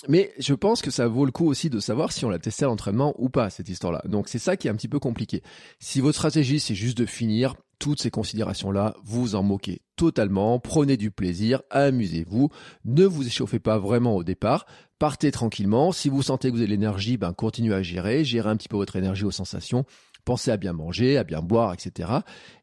Mais 0.07 0.31
je 0.37 0.53
pense 0.53 0.81
que 0.81 0.91
ça 0.91 1.07
vaut 1.07 1.25
le 1.25 1.31
coup 1.31 1.47
aussi 1.47 1.69
de 1.69 1.79
savoir 1.79 2.11
si 2.11 2.23
on 2.23 2.29
l'a 2.29 2.39
testé 2.39 2.65
à 2.65 2.67
l'entraînement 2.67 3.15
ou 3.17 3.29
pas, 3.29 3.49
cette 3.49 3.67
histoire-là. 3.67 4.01
Donc 4.05 4.29
c'est 4.29 4.39
ça 4.39 4.55
qui 4.55 4.67
est 4.67 4.71
un 4.71 4.75
petit 4.75 4.87
peu 4.87 4.99
compliqué. 4.99 5.41
Si 5.79 6.01
votre 6.01 6.17
stratégie, 6.17 6.59
c'est 6.59 6.75
juste 6.75 6.97
de 6.97 7.05
finir, 7.05 7.55
toutes 7.79 8.01
ces 8.01 8.11
considérations-là, 8.11 8.95
vous 9.03 9.35
en 9.35 9.43
moquez 9.43 9.81
totalement, 9.95 10.59
prenez 10.59 10.97
du 10.97 11.11
plaisir, 11.11 11.61
amusez-vous, 11.69 12.49
ne 12.85 13.05
vous 13.05 13.25
échauffez 13.25 13.59
pas 13.59 13.77
vraiment 13.77 14.15
au 14.15 14.23
départ, 14.23 14.65
partez 14.99 15.31
tranquillement, 15.31 15.91
si 15.91 16.09
vous 16.09 16.21
sentez 16.21 16.49
que 16.49 16.55
vous 16.55 16.61
avez 16.61 16.69
l'énergie, 16.69 17.17
ben 17.17 17.33
continuez 17.33 17.73
à 17.73 17.81
gérer, 17.81 18.23
gérez 18.23 18.49
un 18.49 18.57
petit 18.57 18.69
peu 18.69 18.77
votre 18.77 18.95
énergie 18.95 19.25
aux 19.25 19.31
sensations, 19.31 19.85
pensez 20.25 20.51
à 20.51 20.57
bien 20.57 20.73
manger, 20.73 21.17
à 21.17 21.23
bien 21.23 21.41
boire, 21.41 21.73
etc. 21.73 22.09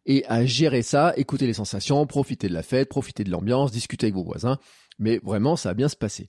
Et 0.06 0.24
à 0.26 0.44
gérer 0.46 0.82
ça, 0.82 1.12
écoutez 1.16 1.46
les 1.46 1.54
sensations, 1.54 2.06
profitez 2.06 2.48
de 2.48 2.54
la 2.54 2.62
fête, 2.62 2.88
profitez 2.88 3.24
de 3.24 3.30
l'ambiance, 3.30 3.72
discutez 3.72 4.06
avec 4.06 4.14
vos 4.14 4.24
voisins, 4.24 4.58
mais 4.98 5.18
vraiment 5.24 5.56
ça 5.56 5.70
va 5.70 5.74
bien 5.74 5.88
se 5.88 5.96
passer. 5.96 6.28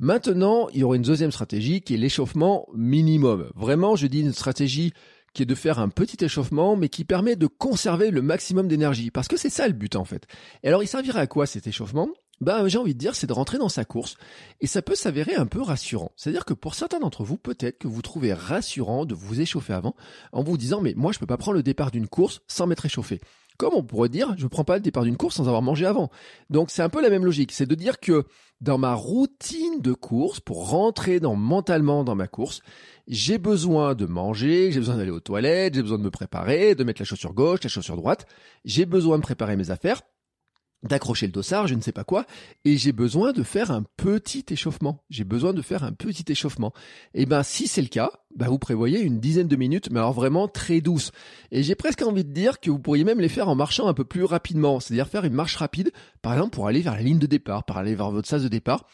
Maintenant, 0.00 0.68
il 0.70 0.80
y 0.80 0.84
aura 0.84 0.96
une 0.96 1.02
deuxième 1.02 1.30
stratégie 1.30 1.80
qui 1.80 1.94
est 1.94 1.98
l'échauffement 1.98 2.66
minimum. 2.74 3.50
Vraiment, 3.54 3.94
je 3.94 4.08
dis 4.08 4.20
une 4.20 4.32
stratégie 4.32 4.92
qui 5.34 5.42
est 5.42 5.46
de 5.46 5.54
faire 5.54 5.78
un 5.78 5.88
petit 5.88 6.24
échauffement, 6.24 6.76
mais 6.76 6.88
qui 6.88 7.04
permet 7.04 7.36
de 7.36 7.46
conserver 7.46 8.10
le 8.10 8.22
maximum 8.22 8.68
d'énergie. 8.68 9.10
Parce 9.10 9.28
que 9.28 9.36
c'est 9.36 9.50
ça 9.50 9.66
le 9.66 9.74
but 9.74 9.96
en 9.96 10.04
fait. 10.04 10.26
Et 10.62 10.68
alors, 10.68 10.82
il 10.82 10.86
servirait 10.86 11.20
à 11.20 11.26
quoi 11.26 11.46
cet 11.46 11.66
échauffement? 11.66 12.08
Ben, 12.40 12.66
j'ai 12.66 12.78
envie 12.78 12.94
de 12.94 12.98
dire, 12.98 13.14
c'est 13.14 13.26
de 13.26 13.32
rentrer 13.32 13.58
dans 13.58 13.68
sa 13.68 13.84
course. 13.84 14.16
Et 14.60 14.66
ça 14.66 14.82
peut 14.82 14.94
s'avérer 14.94 15.34
un 15.34 15.46
peu 15.46 15.62
rassurant. 15.62 16.12
C'est-à-dire 16.16 16.44
que 16.44 16.54
pour 16.54 16.74
certains 16.74 16.98
d'entre 16.98 17.24
vous, 17.24 17.36
peut-être 17.36 17.78
que 17.78 17.88
vous 17.88 18.02
trouvez 18.02 18.32
rassurant 18.32 19.04
de 19.04 19.14
vous 19.14 19.40
échauffer 19.40 19.72
avant, 19.72 19.94
en 20.32 20.42
vous 20.42 20.56
disant, 20.56 20.80
mais 20.80 20.94
moi, 20.96 21.12
je 21.12 21.18
peux 21.18 21.26
pas 21.26 21.36
prendre 21.36 21.56
le 21.56 21.62
départ 21.62 21.90
d'une 21.90 22.08
course 22.08 22.42
sans 22.48 22.66
m'être 22.66 22.86
échauffé. 22.86 23.20
Comme 23.56 23.74
on 23.74 23.82
pourrait 23.84 24.08
dire, 24.08 24.34
je 24.36 24.44
ne 24.44 24.48
prends 24.48 24.64
pas 24.64 24.74
le 24.76 24.80
départ 24.80 25.04
d'une 25.04 25.16
course 25.16 25.36
sans 25.36 25.46
avoir 25.46 25.62
mangé 25.62 25.86
avant. 25.86 26.10
Donc 26.50 26.70
c'est 26.70 26.82
un 26.82 26.88
peu 26.88 27.00
la 27.00 27.10
même 27.10 27.24
logique, 27.24 27.52
c'est 27.52 27.66
de 27.66 27.74
dire 27.74 28.00
que 28.00 28.24
dans 28.60 28.78
ma 28.78 28.94
routine 28.94 29.80
de 29.80 29.92
course, 29.92 30.40
pour 30.40 30.70
rentrer 30.70 31.20
dans, 31.20 31.36
mentalement 31.36 32.02
dans 32.02 32.14
ma 32.14 32.26
course, 32.26 32.60
j'ai 33.06 33.38
besoin 33.38 33.94
de 33.94 34.06
manger, 34.06 34.72
j'ai 34.72 34.80
besoin 34.80 34.96
d'aller 34.96 35.10
aux 35.10 35.20
toilettes, 35.20 35.74
j'ai 35.74 35.82
besoin 35.82 35.98
de 35.98 36.04
me 36.04 36.10
préparer, 36.10 36.74
de 36.74 36.82
mettre 36.82 37.00
la 37.00 37.04
chaussure 37.04 37.34
gauche, 37.34 37.60
la 37.62 37.68
chaussure 37.68 37.96
droite, 37.96 38.26
j'ai 38.64 38.86
besoin 38.86 39.18
de 39.18 39.22
préparer 39.22 39.56
mes 39.56 39.70
affaires 39.70 40.02
d'accrocher 40.84 41.26
le 41.26 41.32
dossard, 41.32 41.66
je 41.66 41.74
ne 41.74 41.80
sais 41.80 41.92
pas 41.92 42.04
quoi, 42.04 42.26
et 42.64 42.76
j'ai 42.76 42.92
besoin 42.92 43.32
de 43.32 43.42
faire 43.42 43.70
un 43.70 43.84
petit 43.96 44.44
échauffement. 44.50 45.02
J'ai 45.10 45.24
besoin 45.24 45.52
de 45.52 45.62
faire 45.62 45.84
un 45.84 45.92
petit 45.92 46.24
échauffement. 46.28 46.72
Et 47.14 47.22
eh 47.22 47.26
ben 47.26 47.42
si 47.42 47.66
c'est 47.66 47.82
le 47.82 47.88
cas, 47.88 48.10
ben 48.36 48.48
vous 48.48 48.58
prévoyez 48.58 49.00
une 49.00 49.20
dizaine 49.20 49.48
de 49.48 49.56
minutes, 49.56 49.88
mais 49.90 49.98
alors 49.98 50.12
vraiment 50.12 50.48
très 50.48 50.80
douce. 50.80 51.12
Et 51.50 51.62
j'ai 51.62 51.74
presque 51.74 52.02
envie 52.02 52.24
de 52.24 52.32
dire 52.32 52.60
que 52.60 52.70
vous 52.70 52.78
pourriez 52.78 53.04
même 53.04 53.20
les 53.20 53.28
faire 53.28 53.48
en 53.48 53.54
marchant 53.54 53.88
un 53.88 53.94
peu 53.94 54.04
plus 54.04 54.24
rapidement, 54.24 54.80
c'est-à-dire 54.80 55.08
faire 55.08 55.24
une 55.24 55.34
marche 55.34 55.56
rapide, 55.56 55.92
par 56.22 56.34
exemple 56.34 56.54
pour 56.54 56.66
aller 56.66 56.80
vers 56.80 56.94
la 56.94 57.02
ligne 57.02 57.18
de 57.18 57.26
départ, 57.26 57.64
pour 57.64 57.76
aller 57.76 57.94
vers 57.94 58.10
votre 58.10 58.28
sas 58.28 58.42
de 58.42 58.48
départ. 58.48 58.86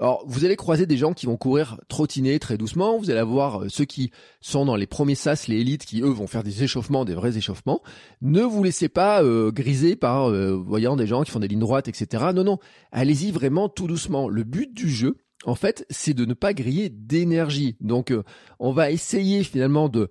Alors, 0.00 0.24
vous 0.26 0.46
allez 0.46 0.56
croiser 0.56 0.86
des 0.86 0.96
gens 0.96 1.12
qui 1.12 1.26
vont 1.26 1.36
courir 1.36 1.78
trottiner 1.88 2.38
très 2.38 2.56
doucement. 2.56 2.96
Vous 2.96 3.10
allez 3.10 3.20
avoir 3.20 3.64
euh, 3.64 3.68
ceux 3.68 3.84
qui 3.84 4.10
sont 4.40 4.64
dans 4.64 4.74
les 4.74 4.86
premiers 4.86 5.14
sas, 5.14 5.46
les 5.46 5.60
élites, 5.60 5.84
qui 5.84 6.00
eux 6.00 6.08
vont 6.08 6.26
faire 6.26 6.42
des 6.42 6.62
échauffements, 6.64 7.04
des 7.04 7.14
vrais 7.14 7.36
échauffements. 7.36 7.82
Ne 8.22 8.40
vous 8.40 8.64
laissez 8.64 8.88
pas 8.88 9.22
euh, 9.22 9.52
griser 9.52 9.96
par 9.96 10.30
euh, 10.30 10.52
voyant 10.52 10.96
des 10.96 11.06
gens 11.06 11.22
qui 11.22 11.30
font 11.30 11.38
des 11.38 11.48
lignes 11.48 11.60
droites, 11.60 11.86
etc. 11.86 12.24
Non, 12.34 12.44
non, 12.44 12.58
allez-y 12.92 13.30
vraiment 13.30 13.68
tout 13.68 13.86
doucement. 13.86 14.30
Le 14.30 14.42
but 14.42 14.72
du 14.72 14.88
jeu, 14.88 15.18
en 15.44 15.54
fait, 15.54 15.84
c'est 15.90 16.14
de 16.14 16.24
ne 16.24 16.32
pas 16.32 16.54
griller 16.54 16.88
d'énergie. 16.88 17.76
Donc, 17.80 18.14
on 18.58 18.72
va 18.72 18.90
essayer 18.90 19.44
finalement 19.44 19.90
de 19.90 20.08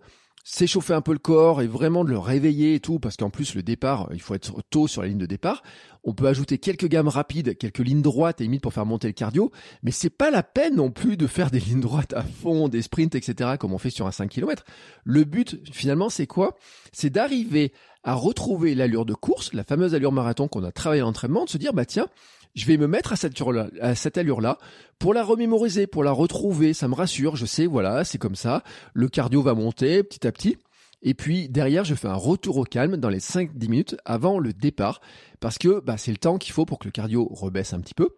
s'échauffer 0.51 0.95
un 0.95 1.01
peu 1.01 1.13
le 1.13 1.19
corps 1.19 1.61
et 1.61 1.67
vraiment 1.67 2.03
de 2.03 2.09
le 2.09 2.17
réveiller 2.17 2.73
et 2.73 2.79
tout, 2.79 2.97
parce 2.97 3.17
qu'en 3.17 3.29
plus 3.29 3.53
le 3.53 3.61
départ, 3.61 4.09
il 4.13 4.19
faut 4.19 4.33
être 4.33 4.63
tôt 4.71 4.87
sur 4.87 5.03
la 5.03 5.07
ligne 5.07 5.19
de 5.19 5.27
départ. 5.27 5.61
On 6.03 6.15
peut 6.15 6.25
ajouter 6.25 6.57
quelques 6.57 6.87
gammes 6.87 7.07
rapides, 7.07 7.55
quelques 7.55 7.77
lignes 7.79 8.01
droites 8.01 8.41
et 8.41 8.45
limite 8.45 8.63
pour 8.63 8.73
faire 8.73 8.87
monter 8.87 9.05
le 9.05 9.13
cardio, 9.13 9.51
mais 9.83 9.91
c'est 9.91 10.09
pas 10.09 10.31
la 10.31 10.41
peine 10.41 10.77
non 10.77 10.89
plus 10.89 11.17
de 11.17 11.27
faire 11.27 11.51
des 11.51 11.59
lignes 11.67 11.81
droites 11.81 12.13
à 12.13 12.23
fond, 12.23 12.67
des 12.67 12.81
sprints, 12.81 13.13
etc. 13.13 13.57
comme 13.59 13.73
on 13.73 13.77
fait 13.77 13.91
sur 13.91 14.07
un 14.07 14.11
5 14.11 14.27
km. 14.27 14.63
Le 15.03 15.23
but 15.23 15.57
finalement 15.71 16.09
c'est 16.09 16.27
quoi? 16.27 16.57
C'est 16.91 17.11
d'arriver 17.11 17.71
à 18.03 18.15
retrouver 18.15 18.73
l'allure 18.73 19.05
de 19.05 19.13
course, 19.13 19.53
la 19.53 19.63
fameuse 19.63 19.93
allure 19.93 20.11
marathon 20.11 20.47
qu'on 20.47 20.63
a 20.63 20.71
travaillé 20.71 21.03
en 21.03 21.09
entraînement, 21.09 21.45
de 21.45 21.49
se 21.49 21.59
dire 21.59 21.73
bah 21.73 21.85
tiens, 21.85 22.07
je 22.55 22.65
vais 22.65 22.77
me 22.77 22.87
mettre 22.87 23.13
à 23.13 23.95
cette 23.95 24.17
allure-là, 24.17 24.57
pour 24.97 25.13
la 25.13 25.23
remémoriser, 25.23 25.87
pour 25.87 26.03
la 26.03 26.11
retrouver. 26.11 26.73
Ça 26.73 26.87
me 26.87 26.95
rassure. 26.95 27.35
Je 27.35 27.45
sais, 27.45 27.65
voilà, 27.65 28.03
c'est 28.03 28.17
comme 28.17 28.35
ça. 28.35 28.63
Le 28.93 29.07
cardio 29.07 29.41
va 29.41 29.53
monter 29.53 30.03
petit 30.03 30.27
à 30.27 30.31
petit. 30.31 30.57
Et 31.01 31.13
puis 31.13 31.47
derrière, 31.47 31.85
je 31.85 31.95
fais 31.95 32.07
un 32.07 32.15
retour 32.15 32.57
au 32.57 32.63
calme 32.63 32.97
dans 32.97 33.09
les 33.09 33.19
5-10 33.19 33.69
minutes 33.69 33.97
avant 34.03 34.39
le 34.39 34.51
départ, 34.51 34.99
parce 35.39 35.57
que 35.57 35.79
bah, 35.79 35.97
c'est 35.97 36.11
le 36.11 36.17
temps 36.17 36.37
qu'il 36.37 36.53
faut 36.53 36.65
pour 36.65 36.79
que 36.79 36.85
le 36.85 36.91
cardio 36.91 37.27
rebaisse 37.31 37.73
un 37.73 37.79
petit 37.79 37.93
peu. 37.93 38.09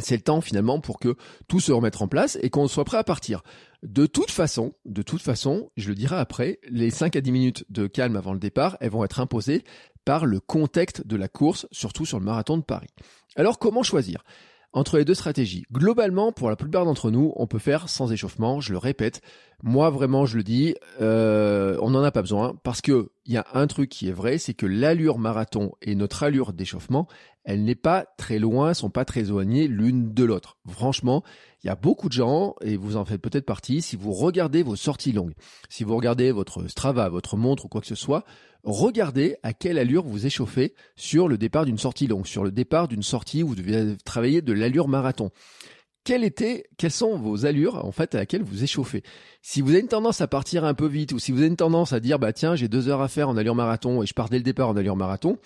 C'est 0.00 0.16
le 0.16 0.22
temps 0.22 0.40
finalement 0.40 0.80
pour 0.80 0.98
que 0.98 1.14
tout 1.46 1.60
se 1.60 1.70
remette 1.70 2.02
en 2.02 2.08
place 2.08 2.36
et 2.42 2.50
qu'on 2.50 2.66
soit 2.66 2.84
prêt 2.84 2.98
à 2.98 3.04
partir. 3.04 3.42
De 3.84 4.06
toute 4.06 4.30
façon, 4.30 4.74
de 4.84 5.02
toute 5.02 5.22
façon, 5.22 5.70
je 5.76 5.88
le 5.88 5.94
dirai 5.94 6.16
après, 6.16 6.58
les 6.68 6.90
5 6.90 7.14
à 7.14 7.20
10 7.20 7.30
minutes 7.30 7.64
de 7.68 7.86
calme 7.86 8.16
avant 8.16 8.32
le 8.32 8.40
départ, 8.40 8.76
elles 8.80 8.90
vont 8.90 9.04
être 9.04 9.20
imposées 9.20 9.62
par 10.04 10.26
le 10.26 10.40
contexte 10.40 11.06
de 11.06 11.16
la 11.16 11.28
course, 11.28 11.66
surtout 11.70 12.06
sur 12.06 12.18
le 12.18 12.24
marathon 12.24 12.56
de 12.56 12.62
Paris. 12.62 12.90
Alors 13.36 13.58
comment 13.58 13.82
choisir? 13.82 14.24
Entre 14.72 14.98
les 14.98 15.04
deux 15.04 15.14
stratégies. 15.14 15.66
Globalement, 15.72 16.32
pour 16.32 16.50
la 16.50 16.56
plupart 16.56 16.84
d'entre 16.84 17.12
nous, 17.12 17.32
on 17.36 17.46
peut 17.46 17.60
faire 17.60 17.88
sans 17.88 18.10
échauffement, 18.10 18.60
je 18.60 18.72
le 18.72 18.78
répète. 18.78 19.20
Moi, 19.62 19.88
vraiment, 19.88 20.26
je 20.26 20.36
le 20.36 20.42
dis, 20.42 20.74
euh, 21.00 21.78
on 21.80 21.90
n'en 21.90 22.02
a 22.02 22.10
pas 22.10 22.22
besoin 22.22 22.58
parce 22.64 22.80
que 22.80 23.12
il 23.24 23.32
y 23.32 23.36
a 23.36 23.46
un 23.54 23.68
truc 23.68 23.88
qui 23.88 24.08
est 24.08 24.12
vrai, 24.12 24.36
c'est 24.36 24.52
que 24.52 24.66
l'allure 24.66 25.18
marathon 25.18 25.72
et 25.80 25.94
notre 25.94 26.24
allure 26.24 26.52
d'échauffement, 26.52 27.06
elle 27.44 27.62
n'est 27.62 27.76
pas 27.76 28.06
très 28.18 28.40
loin, 28.40 28.74
sont 28.74 28.90
pas 28.90 29.04
très 29.04 29.20
éloignées 29.20 29.68
l'une 29.68 30.12
de 30.12 30.24
l'autre. 30.24 30.58
Franchement, 30.68 31.22
il 31.62 31.68
y 31.68 31.70
a 31.70 31.76
beaucoup 31.76 32.08
de 32.08 32.14
gens, 32.14 32.56
et 32.60 32.76
vous 32.76 32.96
en 32.96 33.04
faites 33.04 33.22
peut-être 33.22 33.46
partie, 33.46 33.80
si 33.80 33.94
vous 33.94 34.12
regardez 34.12 34.64
vos 34.64 34.76
sorties 34.76 35.12
longues, 35.12 35.34
si 35.68 35.84
vous 35.84 35.94
regardez 35.94 36.32
votre 36.32 36.66
Strava, 36.66 37.08
votre 37.08 37.36
montre 37.36 37.66
ou 37.66 37.68
quoi 37.68 37.80
que 37.80 37.86
ce 37.86 37.94
soit, 37.94 38.24
regardez 38.64 39.36
à 39.42 39.52
quelle 39.52 39.78
allure 39.78 40.04
vous 40.04 40.26
échauffez 40.26 40.74
sur 40.96 41.28
le 41.28 41.38
départ 41.38 41.64
d'une 41.64 41.78
sortie 41.78 42.06
longue, 42.06 42.26
sur 42.26 42.44
le 42.44 42.50
départ 42.50 42.88
d'une 42.88 43.02
sortie 43.02 43.42
où 43.42 43.48
vous 43.48 43.54
devez 43.54 43.96
travailler 44.04 44.42
de 44.42 44.52
l'allure 44.52 44.88
marathon. 44.88 45.30
Quelle 46.02 46.24
était, 46.24 46.64
quelles 46.76 46.90
sont 46.90 47.16
vos 47.16 47.46
allures 47.46 47.82
en 47.84 47.92
fait 47.92 48.14
à 48.14 48.18
laquelle 48.18 48.42
vous 48.42 48.62
échauffez? 48.62 49.02
Si 49.40 49.62
vous 49.62 49.70
avez 49.70 49.80
une 49.80 49.88
tendance 49.88 50.20
à 50.20 50.26
partir 50.26 50.64
un 50.64 50.74
peu 50.74 50.86
vite 50.86 51.12
ou 51.12 51.18
si 51.18 51.32
vous 51.32 51.38
avez 51.38 51.46
une 51.46 51.56
tendance 51.56 51.92
à 51.94 52.00
dire 52.00 52.18
bah 52.18 52.32
tiens 52.32 52.56
j'ai 52.56 52.68
deux 52.68 52.88
heures 52.88 53.00
à 53.00 53.08
faire 53.08 53.28
en 53.28 53.36
allure 53.36 53.54
marathon 53.54 54.02
et 54.02 54.06
je 54.06 54.12
pars 54.12 54.28
dès 54.28 54.36
le 54.36 54.42
départ 54.42 54.68
en 54.68 54.76
allure 54.76 54.96
marathon 54.96 55.38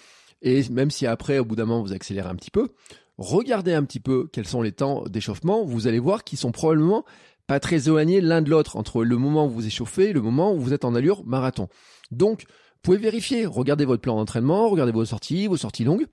et 0.43 0.69
même 0.71 0.91
si 0.91 1.07
après 1.07 1.39
au 1.39 1.45
bout 1.45 1.57
d'un 1.57 1.65
moment 1.65 1.83
vous 1.83 1.93
accélérez 1.93 2.29
un 2.29 2.35
petit 2.35 2.51
peu, 2.51 2.71
regardez 3.19 3.73
un 3.73 3.85
petit 3.85 4.01
peu 4.01 4.29
quels 4.33 4.47
sont 4.47 4.63
les 4.63 4.73
temps 4.73 5.05
d'échauffement, 5.05 5.65
vous 5.65 5.87
allez 5.87 5.99
voir 5.99 6.25
qu'ils 6.25 6.39
sont 6.39 6.53
probablement 6.53 7.05
pas 7.47 7.61
très 7.61 7.87
éloignés 7.89 8.21
l'un 8.21 8.43
de 8.43 8.51
l'autre 8.51 8.77
entre 8.77 9.05
le 9.05 9.17
moment 9.17 9.47
où 9.47 9.51
vous 9.51 9.67
échauffez 9.67 10.11
et 10.11 10.13
le 10.13 10.21
moment 10.21 10.53
où 10.53 10.61
vous 10.61 10.73
êtes 10.73 10.85
en 10.85 10.95
allure 10.95 11.25
marathon. 11.25 11.69
Donc 12.11 12.45
vous 12.79 12.93
pouvez 12.93 12.99
vérifier, 12.99 13.45
regardez 13.45 13.85
votre 13.85 14.01
plan 14.01 14.17
d'entraînement, 14.17 14.69
regardez 14.69 14.93
vos 14.93 15.05
sorties, 15.05 15.49
vos 15.49 15.57
sorties 15.57 15.85
longues. 15.85 16.07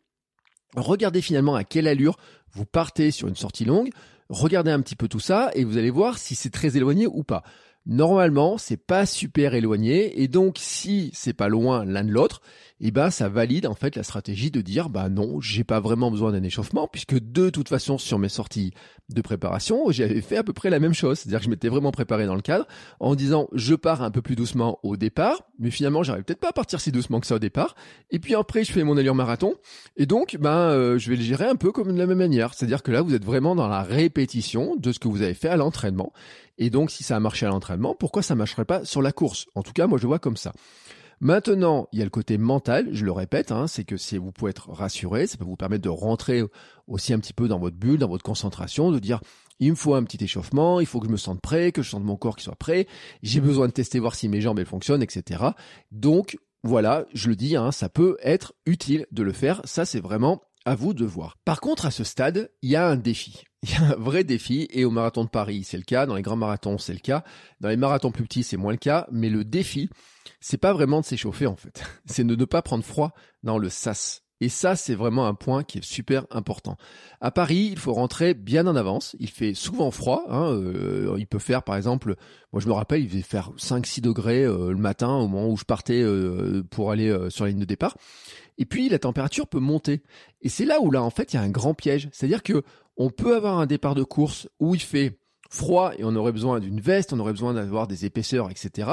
Regardez 0.75 1.21
finalement 1.21 1.55
à 1.55 1.63
quelle 1.63 1.87
allure 1.87 2.17
vous 2.51 2.65
partez 2.65 3.11
sur 3.11 3.27
une 3.27 3.35
sortie 3.35 3.65
longue. 3.65 3.89
Regardez 4.29 4.71
un 4.71 4.81
petit 4.81 4.95
peu 4.95 5.07
tout 5.07 5.19
ça 5.19 5.51
et 5.53 5.63
vous 5.63 5.77
allez 5.77 5.91
voir 5.91 6.17
si 6.17 6.35
c'est 6.35 6.49
très 6.49 6.75
éloigné 6.75 7.05
ou 7.07 7.23
pas. 7.23 7.43
Normalement, 7.85 8.57
c'est 8.57 8.83
pas 8.83 9.05
super 9.05 9.53
éloigné 9.53 10.21
et 10.21 10.27
donc 10.27 10.57
si 10.59 11.11
c'est 11.13 11.33
pas 11.33 11.49
loin 11.49 11.85
l'un 11.85 12.03
de 12.03 12.11
l'autre, 12.11 12.41
et 12.81 12.87
eh 12.87 12.91
ben 12.91 13.09
ça 13.09 13.29
valide 13.29 13.67
en 13.67 13.73
fait 13.73 13.95
la 13.95 14.03
stratégie 14.03 14.51
de 14.51 14.59
dire 14.59 14.89
bah 14.89 15.07
non, 15.07 15.39
j'ai 15.39 15.63
pas 15.63 15.79
vraiment 15.79 16.11
besoin 16.11 16.33
d'un 16.33 16.43
échauffement 16.43 16.89
puisque 16.89 17.17
de 17.17 17.49
toute 17.49 17.69
façon 17.69 17.97
sur 17.97 18.19
mes 18.19 18.27
sorties 18.27 18.73
de 19.07 19.21
préparation, 19.21 19.91
j'avais 19.91 20.19
fait 20.19 20.35
à 20.35 20.43
peu 20.43 20.51
près 20.51 20.69
la 20.69 20.79
même 20.79 20.93
chose, 20.93 21.19
c'est-à-dire 21.19 21.39
que 21.39 21.45
je 21.45 21.49
m'étais 21.49 21.69
vraiment 21.69 21.91
préparé 21.91 22.25
dans 22.25 22.35
le 22.35 22.41
cadre 22.41 22.67
en 22.99 23.15
disant 23.15 23.47
je 23.53 23.75
pars 23.75 24.01
un 24.01 24.11
peu 24.11 24.21
plus 24.21 24.35
doucement 24.35 24.79
au 24.83 24.97
départ, 24.97 25.43
mais 25.57 25.71
finalement 25.71 26.03
j'arrive 26.03 26.25
peut-être 26.25 26.41
pas 26.41 26.49
à 26.49 26.53
partir 26.53 26.81
si 26.81 26.91
doucement 26.91 27.21
que 27.21 27.27
ça 27.27 27.35
au 27.35 27.39
départ, 27.39 27.75
et 28.11 28.19
puis 28.19 28.35
après 28.35 28.65
je 28.65 28.73
fais 28.73 28.83
mon 28.83 28.97
allure 28.97 29.15
marathon. 29.15 29.53
Et 29.95 30.05
donc 30.05 30.35
ben 30.37 30.49
euh, 30.49 30.97
je 30.97 31.09
vais 31.09 31.15
le 31.15 31.23
gérer 31.23 31.45
un 31.45 31.55
peu 31.55 31.71
comme 31.71 31.93
de 31.93 31.97
la 31.97 32.07
même 32.07 32.17
manière, 32.17 32.53
c'est-à-dire 32.53 32.83
que 32.83 32.91
là 32.91 33.01
vous 33.01 33.13
êtes 33.13 33.23
vraiment 33.23 33.55
dans 33.55 33.69
la 33.69 33.83
répétition 33.83 34.75
de 34.75 34.91
ce 34.91 34.99
que 34.99 35.07
vous 35.07 35.21
avez 35.21 35.33
fait 35.33 35.49
à 35.49 35.55
l'entraînement. 35.55 36.11
Et 36.57 36.69
donc, 36.69 36.91
si 36.91 37.03
ça 37.03 37.15
a 37.15 37.19
marché 37.19 37.45
à 37.45 37.49
l'entraînement, 37.49 37.95
pourquoi 37.95 38.21
ça 38.21 38.35
marcherait 38.35 38.65
pas 38.65 38.85
sur 38.85 39.01
la 39.01 39.11
course? 39.11 39.47
En 39.55 39.63
tout 39.63 39.73
cas, 39.73 39.87
moi, 39.87 39.97
je 39.97 40.07
vois 40.07 40.19
comme 40.19 40.37
ça. 40.37 40.53
Maintenant, 41.25 41.87
il 41.91 41.97
y 41.97 42.01
a 42.03 42.05
le 42.05 42.11
côté 42.11 42.37
mental, 42.37 42.89
je 42.91 43.03
le 43.03 43.11
répète, 43.11 43.51
hein, 43.51 43.65
c'est 43.65 43.83
que 43.83 43.97
si 43.97 44.15
vous 44.19 44.31
pouvez 44.31 44.51
être 44.51 44.69
rassuré, 44.69 45.25
ça 45.25 45.37
peut 45.37 45.43
vous 45.43 45.55
permettre 45.55 45.81
de 45.81 45.89
rentrer 45.89 46.43
aussi 46.85 47.13
un 47.13 47.19
petit 47.19 47.33
peu 47.33 47.47
dans 47.47 47.57
votre 47.57 47.77
bulle, 47.77 47.97
dans 47.97 48.07
votre 48.07 48.23
concentration, 48.23 48.91
de 48.91 48.99
dire 48.99 49.21
il 49.59 49.71
me 49.71 49.75
faut 49.75 49.95
un 49.95 50.03
petit 50.03 50.23
échauffement, 50.23 50.79
il 50.79 50.85
faut 50.85 50.99
que 50.99 51.07
je 51.07 51.11
me 51.11 51.17
sente 51.17 51.41
prêt, 51.41 51.71
que 51.71 51.81
je 51.81 51.89
sente 51.89 52.03
mon 52.03 52.15
corps 52.15 52.35
qui 52.35 52.43
soit 52.43 52.55
prêt, 52.55 52.85
j'ai 53.23 53.41
besoin 53.41 53.65
de 53.65 53.73
tester 53.73 53.97
voir 53.97 54.13
si 54.13 54.29
mes 54.29 54.39
jambes 54.39 54.59
elles 54.59 54.67
fonctionnent, 54.67 55.01
etc. 55.01 55.45
Donc 55.91 56.37
voilà, 56.63 57.07
je 57.15 57.29
le 57.29 57.35
dis, 57.35 57.55
hein, 57.55 57.71
ça 57.71 57.89
peut 57.89 58.17
être 58.21 58.53
utile 58.67 59.07
de 59.11 59.23
le 59.23 59.33
faire, 59.33 59.61
ça 59.63 59.83
c'est 59.83 60.01
vraiment 60.01 60.43
à 60.65 60.75
vous 60.75 60.93
de 60.93 61.05
voir. 61.05 61.37
Par 61.45 61.61
contre, 61.61 61.85
à 61.85 61.91
ce 61.91 62.03
stade, 62.03 62.51
il 62.61 62.69
y 62.69 62.75
a 62.75 62.87
un 62.87 62.97
défi. 62.97 63.43
Il 63.63 63.71
y 63.71 63.75
a 63.77 63.93
un 63.93 63.95
vrai 63.95 64.23
défi, 64.23 64.67
et 64.69 64.85
au 64.85 64.91
marathon 64.91 65.23
de 65.23 65.29
Paris, 65.29 65.63
c'est 65.63 65.77
le 65.77 65.83
cas, 65.83 66.05
dans 66.05 66.13
les 66.13 66.21
grands 66.21 66.35
marathons, 66.35 66.77
c'est 66.77 66.93
le 66.93 66.99
cas, 66.99 67.23
dans 67.61 67.69
les 67.69 67.77
marathons 67.77 68.11
plus 68.11 68.23
petits, 68.23 68.43
c'est 68.43 68.57
moins 68.57 68.73
le 68.73 68.77
cas, 68.77 69.07
mais 69.11 69.27
le 69.27 69.43
défi, 69.43 69.89
c'est 70.39 70.59
pas 70.59 70.71
vraiment 70.71 71.01
de 71.01 71.05
s'échauffer 71.05 71.47
en 71.47 71.55
fait, 71.55 71.83
c'est 72.05 72.23
de 72.23 72.35
ne 72.35 72.45
pas 72.45 72.61
prendre 72.61 72.83
froid 72.83 73.15
dans 73.41 73.57
le 73.57 73.69
sas. 73.69 74.21
Et 74.41 74.49
ça, 74.49 74.75
c'est 74.75 74.95
vraiment 74.95 75.27
un 75.27 75.33
point 75.33 75.63
qui 75.63 75.77
est 75.77 75.83
super 75.83 76.25
important. 76.29 76.75
À 77.21 77.31
Paris, 77.31 77.69
il 77.71 77.79
faut 77.79 77.93
rentrer 77.93 78.33
bien 78.33 78.67
en 78.67 78.75
avance. 78.75 79.15
Il 79.19 79.29
fait 79.29 79.53
souvent 79.53 79.91
froid. 79.91 80.25
Hein, 80.29 80.51
euh, 80.51 81.15
il 81.17 81.25
peut 81.25 81.39
faire, 81.39 81.63
par 81.63 81.77
exemple, 81.77 82.15
moi 82.51 82.61
je 82.61 82.67
me 82.67 82.73
rappelle, 82.73 83.01
il 83.01 83.09
faisait 83.09 83.21
faire 83.21 83.51
5-6 83.57 84.01
degrés 84.01 84.43
euh, 84.43 84.71
le 84.71 84.77
matin 84.77 85.07
au 85.07 85.29
moment 85.29 85.49
où 85.49 85.55
je 85.55 85.63
partais 85.63 86.01
euh, 86.01 86.63
pour 86.69 86.91
aller 86.91 87.15
sur 87.29 87.45
la 87.45 87.51
ligne 87.51 87.61
de 87.61 87.65
départ. 87.65 87.95
Et 88.57 88.65
puis 88.65 88.89
la 88.89 88.99
température 88.99 89.47
peut 89.47 89.59
monter. 89.59 90.03
Et 90.41 90.49
c'est 90.49 90.65
là 90.65 90.81
où 90.81 90.91
là, 90.91 91.03
en 91.03 91.09
fait, 91.09 91.33
il 91.33 91.35
y 91.35 91.39
a 91.39 91.41
un 91.41 91.49
grand 91.49 91.73
piège. 91.73 92.09
C'est-à-dire 92.11 92.43
que 92.43 92.63
on 92.97 93.09
peut 93.09 93.35
avoir 93.35 93.59
un 93.59 93.65
départ 93.65 93.95
de 93.95 94.03
course 94.03 94.47
où 94.59 94.75
il 94.75 94.81
fait 94.81 95.19
froid 95.49 95.91
et 95.97 96.03
on 96.03 96.15
aurait 96.15 96.31
besoin 96.31 96.59
d'une 96.59 96.79
veste, 96.79 97.13
on 97.13 97.19
aurait 97.19 97.33
besoin 97.33 97.53
d'avoir 97.53 97.87
des 97.87 98.05
épaisseurs, 98.05 98.49
etc. 98.49 98.91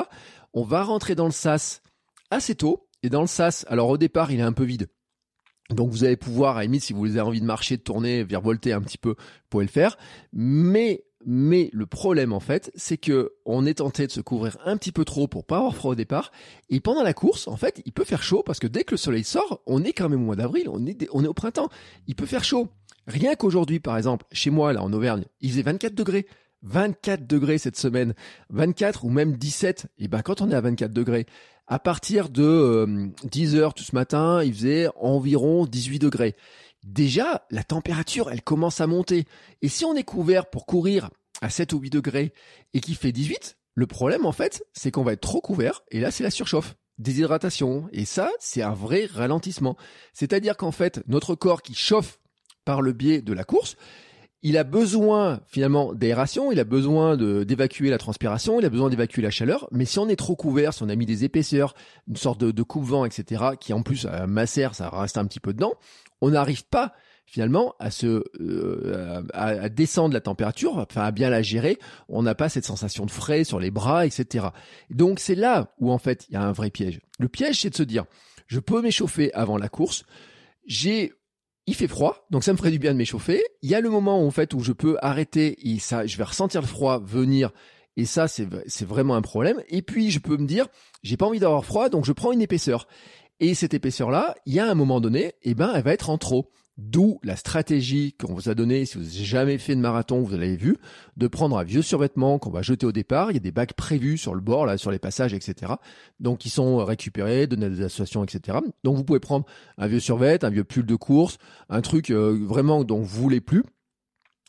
On 0.52 0.64
va 0.64 0.82
rentrer 0.82 1.14
dans 1.14 1.26
le 1.26 1.32
sas 1.32 1.82
assez 2.30 2.54
tôt. 2.54 2.88
Et 3.04 3.10
dans 3.10 3.20
le 3.20 3.26
sas, 3.26 3.66
alors 3.68 3.88
au 3.88 3.98
départ, 3.98 4.30
il 4.30 4.38
est 4.38 4.44
un 4.44 4.52
peu 4.52 4.64
vide. 4.64 4.88
Donc 5.70 5.90
vous 5.90 6.04
allez 6.04 6.16
pouvoir, 6.16 6.56
à 6.56 6.62
limite, 6.62 6.84
si 6.84 6.92
vous 6.92 7.06
avez 7.06 7.20
envie 7.20 7.40
de 7.40 7.46
marcher, 7.46 7.76
de 7.76 7.82
tourner, 7.82 8.24
virevolter 8.24 8.72
un 8.72 8.80
petit 8.80 8.98
peu, 8.98 9.10
vous 9.10 9.48
pouvez 9.50 9.64
le 9.64 9.70
faire. 9.70 9.96
Mais, 10.32 11.04
mais 11.26 11.70
le 11.72 11.86
problème 11.86 12.32
en 12.32 12.40
fait, 12.40 12.70
c'est 12.74 12.96
que 12.96 13.32
on 13.44 13.66
est 13.66 13.74
tenté 13.74 14.06
de 14.06 14.12
se 14.12 14.20
couvrir 14.20 14.56
un 14.64 14.76
petit 14.76 14.92
peu 14.92 15.04
trop 15.04 15.26
pour 15.28 15.44
pas 15.44 15.58
avoir 15.58 15.74
froid 15.74 15.92
au 15.92 15.94
départ. 15.94 16.32
Et 16.70 16.80
pendant 16.80 17.02
la 17.02 17.14
course, 17.14 17.48
en 17.48 17.56
fait, 17.56 17.82
il 17.84 17.92
peut 17.92 18.04
faire 18.04 18.22
chaud 18.22 18.42
parce 18.44 18.58
que 18.58 18.66
dès 18.66 18.84
que 18.84 18.92
le 18.92 18.96
soleil 18.96 19.24
sort, 19.24 19.62
on 19.66 19.84
est 19.84 19.92
quand 19.92 20.08
même 20.08 20.22
au 20.22 20.26
mois 20.26 20.36
d'avril, 20.36 20.68
on 20.68 20.86
est, 20.86 21.08
au 21.08 21.34
printemps. 21.34 21.68
Il 22.06 22.14
peut 22.14 22.26
faire 22.26 22.44
chaud. 22.44 22.68
Rien 23.06 23.34
qu'aujourd'hui, 23.34 23.80
par 23.80 23.96
exemple, 23.96 24.26
chez 24.32 24.50
moi, 24.50 24.72
là, 24.72 24.82
en 24.82 24.92
Auvergne, 24.92 25.24
il 25.40 25.50
faisait 25.50 25.62
24 25.62 25.94
degrés. 25.94 26.26
24 26.64 27.26
degrés 27.26 27.58
cette 27.58 27.76
semaine, 27.76 28.14
24 28.50 29.04
ou 29.04 29.10
même 29.10 29.36
17, 29.36 29.86
et 29.98 30.06
ben 30.06 30.22
quand 30.22 30.42
on 30.42 30.50
est 30.50 30.54
à 30.54 30.60
24 30.60 30.92
degrés, 30.92 31.26
à 31.66 31.80
partir 31.80 32.28
de 32.28 33.10
10 33.24 33.56
euh, 33.56 33.58
heures 33.58 33.74
tout 33.74 33.82
ce 33.82 33.96
matin, 33.96 34.44
il 34.44 34.54
faisait 34.54 34.88
environ 34.96 35.66
18 35.66 35.98
degrés. 35.98 36.36
Déjà, 36.84 37.46
la 37.50 37.62
température, 37.62 38.30
elle 38.30 38.42
commence 38.42 38.80
à 38.80 38.86
monter. 38.86 39.24
Et 39.60 39.68
si 39.68 39.84
on 39.84 39.94
est 39.94 40.02
couvert 40.02 40.50
pour 40.50 40.66
courir 40.66 41.10
à 41.40 41.48
7 41.48 41.72
ou 41.72 41.78
8 41.78 41.90
degrés 41.90 42.32
et 42.74 42.80
qu'il 42.80 42.96
fait 42.96 43.12
18, 43.12 43.56
le 43.74 43.86
problème 43.86 44.26
en 44.26 44.32
fait, 44.32 44.64
c'est 44.72 44.90
qu'on 44.90 45.04
va 45.04 45.12
être 45.12 45.20
trop 45.20 45.40
couvert 45.40 45.82
et 45.90 46.00
là 46.00 46.10
c'est 46.10 46.22
la 46.22 46.30
surchauffe, 46.30 46.74
déshydratation. 46.98 47.88
Et 47.92 48.04
ça, 48.04 48.30
c'est 48.38 48.62
un 48.62 48.74
vrai 48.74 49.08
ralentissement. 49.12 49.76
C'est-à-dire 50.12 50.56
qu'en 50.56 50.72
fait, 50.72 51.02
notre 51.06 51.34
corps 51.34 51.62
qui 51.62 51.74
chauffe 51.74 52.18
par 52.64 52.82
le 52.82 52.92
biais 52.92 53.22
de 53.22 53.32
la 53.32 53.44
course, 53.44 53.76
il 54.44 54.58
a 54.58 54.64
besoin 54.64 55.40
finalement 55.46 55.94
d'aération, 55.94 56.50
il 56.50 56.58
a 56.58 56.64
besoin 56.64 57.16
d'évacuer 57.16 57.90
la 57.90 57.98
transpiration, 57.98 58.58
il 58.58 58.66
a 58.66 58.70
besoin 58.70 58.90
d'évacuer 58.90 59.22
la 59.22 59.30
chaleur, 59.30 59.68
mais 59.70 59.84
si 59.84 60.00
on 60.00 60.08
est 60.08 60.16
trop 60.16 60.34
couvert, 60.34 60.74
si 60.74 60.82
on 60.82 60.88
a 60.88 60.96
mis 60.96 61.06
des 61.06 61.22
épaisseurs, 61.22 61.74
une 62.08 62.16
sorte 62.16 62.40
de, 62.40 62.50
de 62.50 62.62
coupe-vent, 62.64 63.04
etc., 63.04 63.44
qui 63.60 63.72
en 63.72 63.82
plus 63.82 64.04
macère, 64.26 64.74
ça 64.74 64.90
reste 64.90 65.16
un 65.16 65.26
petit 65.26 65.38
peu 65.38 65.52
dedans, 65.52 65.74
on 66.22 66.30
n'arrive 66.30 66.64
pas 66.64 66.94
finalement 67.26 67.74
à 67.78 67.90
se 67.90 68.24
euh, 68.40 69.22
à, 69.34 69.68
descendre 69.68 70.14
la 70.14 70.20
température, 70.20 70.78
enfin 70.78 71.02
à 71.02 71.10
bien 71.10 71.28
la 71.30 71.42
gérer, 71.42 71.78
on 72.08 72.22
n'a 72.22 72.34
pas 72.34 72.48
cette 72.48 72.64
sensation 72.64 73.04
de 73.04 73.10
frais 73.10 73.44
sur 73.44 73.58
les 73.58 73.70
bras, 73.70 74.06
etc. 74.06 74.46
Donc 74.90 75.18
c'est 75.18 75.34
là 75.34 75.74
où 75.78 75.90
en 75.90 75.98
fait 75.98 76.26
il 76.28 76.34
y 76.34 76.36
a 76.36 76.42
un 76.42 76.52
vrai 76.52 76.70
piège. 76.70 77.00
Le 77.18 77.28
piège 77.28 77.60
c'est 77.60 77.70
de 77.70 77.76
se 77.76 77.82
dire, 77.82 78.04
je 78.46 78.60
peux 78.60 78.80
m'échauffer 78.80 79.32
avant 79.34 79.58
la 79.58 79.68
course, 79.68 80.04
j'ai 80.66 81.12
il 81.66 81.74
fait 81.74 81.88
froid, 81.88 82.26
donc 82.30 82.42
ça 82.42 82.52
me 82.52 82.58
ferait 82.58 82.72
du 82.72 82.78
bien 82.78 82.92
de 82.92 82.98
m'échauffer. 82.98 83.42
Il 83.62 83.70
y 83.70 83.74
a 83.74 83.80
le 83.80 83.88
moment 83.88 84.26
en 84.26 84.30
fait 84.30 84.52
où 84.52 84.60
je 84.60 84.72
peux 84.72 84.96
arrêter 85.00 85.70
et 85.70 85.78
ça, 85.78 86.06
je 86.06 86.16
vais 86.16 86.24
ressentir 86.24 86.60
le 86.60 86.66
froid 86.66 87.00
venir. 87.04 87.50
Et 87.96 88.06
ça, 88.06 88.26
c'est, 88.26 88.46
vraiment 88.84 89.16
un 89.16 89.22
problème. 89.22 89.62
Et 89.68 89.82
puis, 89.82 90.10
je 90.10 90.18
peux 90.18 90.38
me 90.38 90.46
dire, 90.46 90.66
j'ai 91.02 91.18
pas 91.18 91.26
envie 91.26 91.40
d'avoir 91.40 91.64
froid, 91.64 91.90
donc 91.90 92.06
je 92.06 92.12
prends 92.12 92.32
une 92.32 92.40
épaisseur. 92.40 92.88
Et 93.42 93.54
cette 93.54 93.74
épaisseur-là, 93.74 94.36
il 94.46 94.54
y 94.54 94.60
a 94.60 94.70
un 94.70 94.74
moment 94.76 95.00
donné, 95.00 95.32
eh 95.42 95.54
ben, 95.54 95.72
elle 95.74 95.82
va 95.82 95.92
être 95.92 96.10
en 96.10 96.16
trop. 96.16 96.48
D'où 96.78 97.18
la 97.24 97.34
stratégie 97.34 98.12
qu'on 98.12 98.34
vous 98.34 98.48
a 98.48 98.54
donnée, 98.54 98.86
si 98.86 98.98
vous 98.98 99.02
n'avez 99.02 99.24
jamais 99.24 99.58
fait 99.58 99.74
de 99.74 99.80
marathon, 99.80 100.22
vous 100.22 100.30
l'avez 100.30 100.56
vu, 100.56 100.76
de 101.16 101.26
prendre 101.26 101.58
un 101.58 101.64
vieux 101.64 101.82
survêtement 101.82 102.38
qu'on 102.38 102.52
va 102.52 102.62
jeter 102.62 102.86
au 102.86 102.92
départ. 102.92 103.32
Il 103.32 103.34
y 103.34 103.38
a 103.38 103.40
des 103.40 103.50
bacs 103.50 103.72
prévus 103.72 104.16
sur 104.16 104.36
le 104.36 104.40
bord, 104.40 104.78
sur 104.78 104.92
les 104.92 105.00
passages, 105.00 105.34
etc. 105.34 105.72
Donc, 106.20 106.46
ils 106.46 106.50
sont 106.50 106.84
récupérés, 106.84 107.48
donnés 107.48 107.66
à 107.66 107.68
des 107.68 107.82
associations, 107.82 108.22
etc. 108.22 108.58
Donc, 108.84 108.96
vous 108.96 109.04
pouvez 109.04 109.18
prendre 109.18 109.44
un 109.76 109.88
vieux 109.88 109.98
survêt, 109.98 110.44
un 110.44 110.50
vieux 110.50 110.64
pull 110.64 110.86
de 110.86 110.94
course, 110.94 111.38
un 111.68 111.80
truc 111.80 112.10
euh, 112.10 112.38
vraiment 112.40 112.84
dont 112.84 113.00
vous 113.00 113.22
voulez 113.22 113.40
plus. 113.40 113.64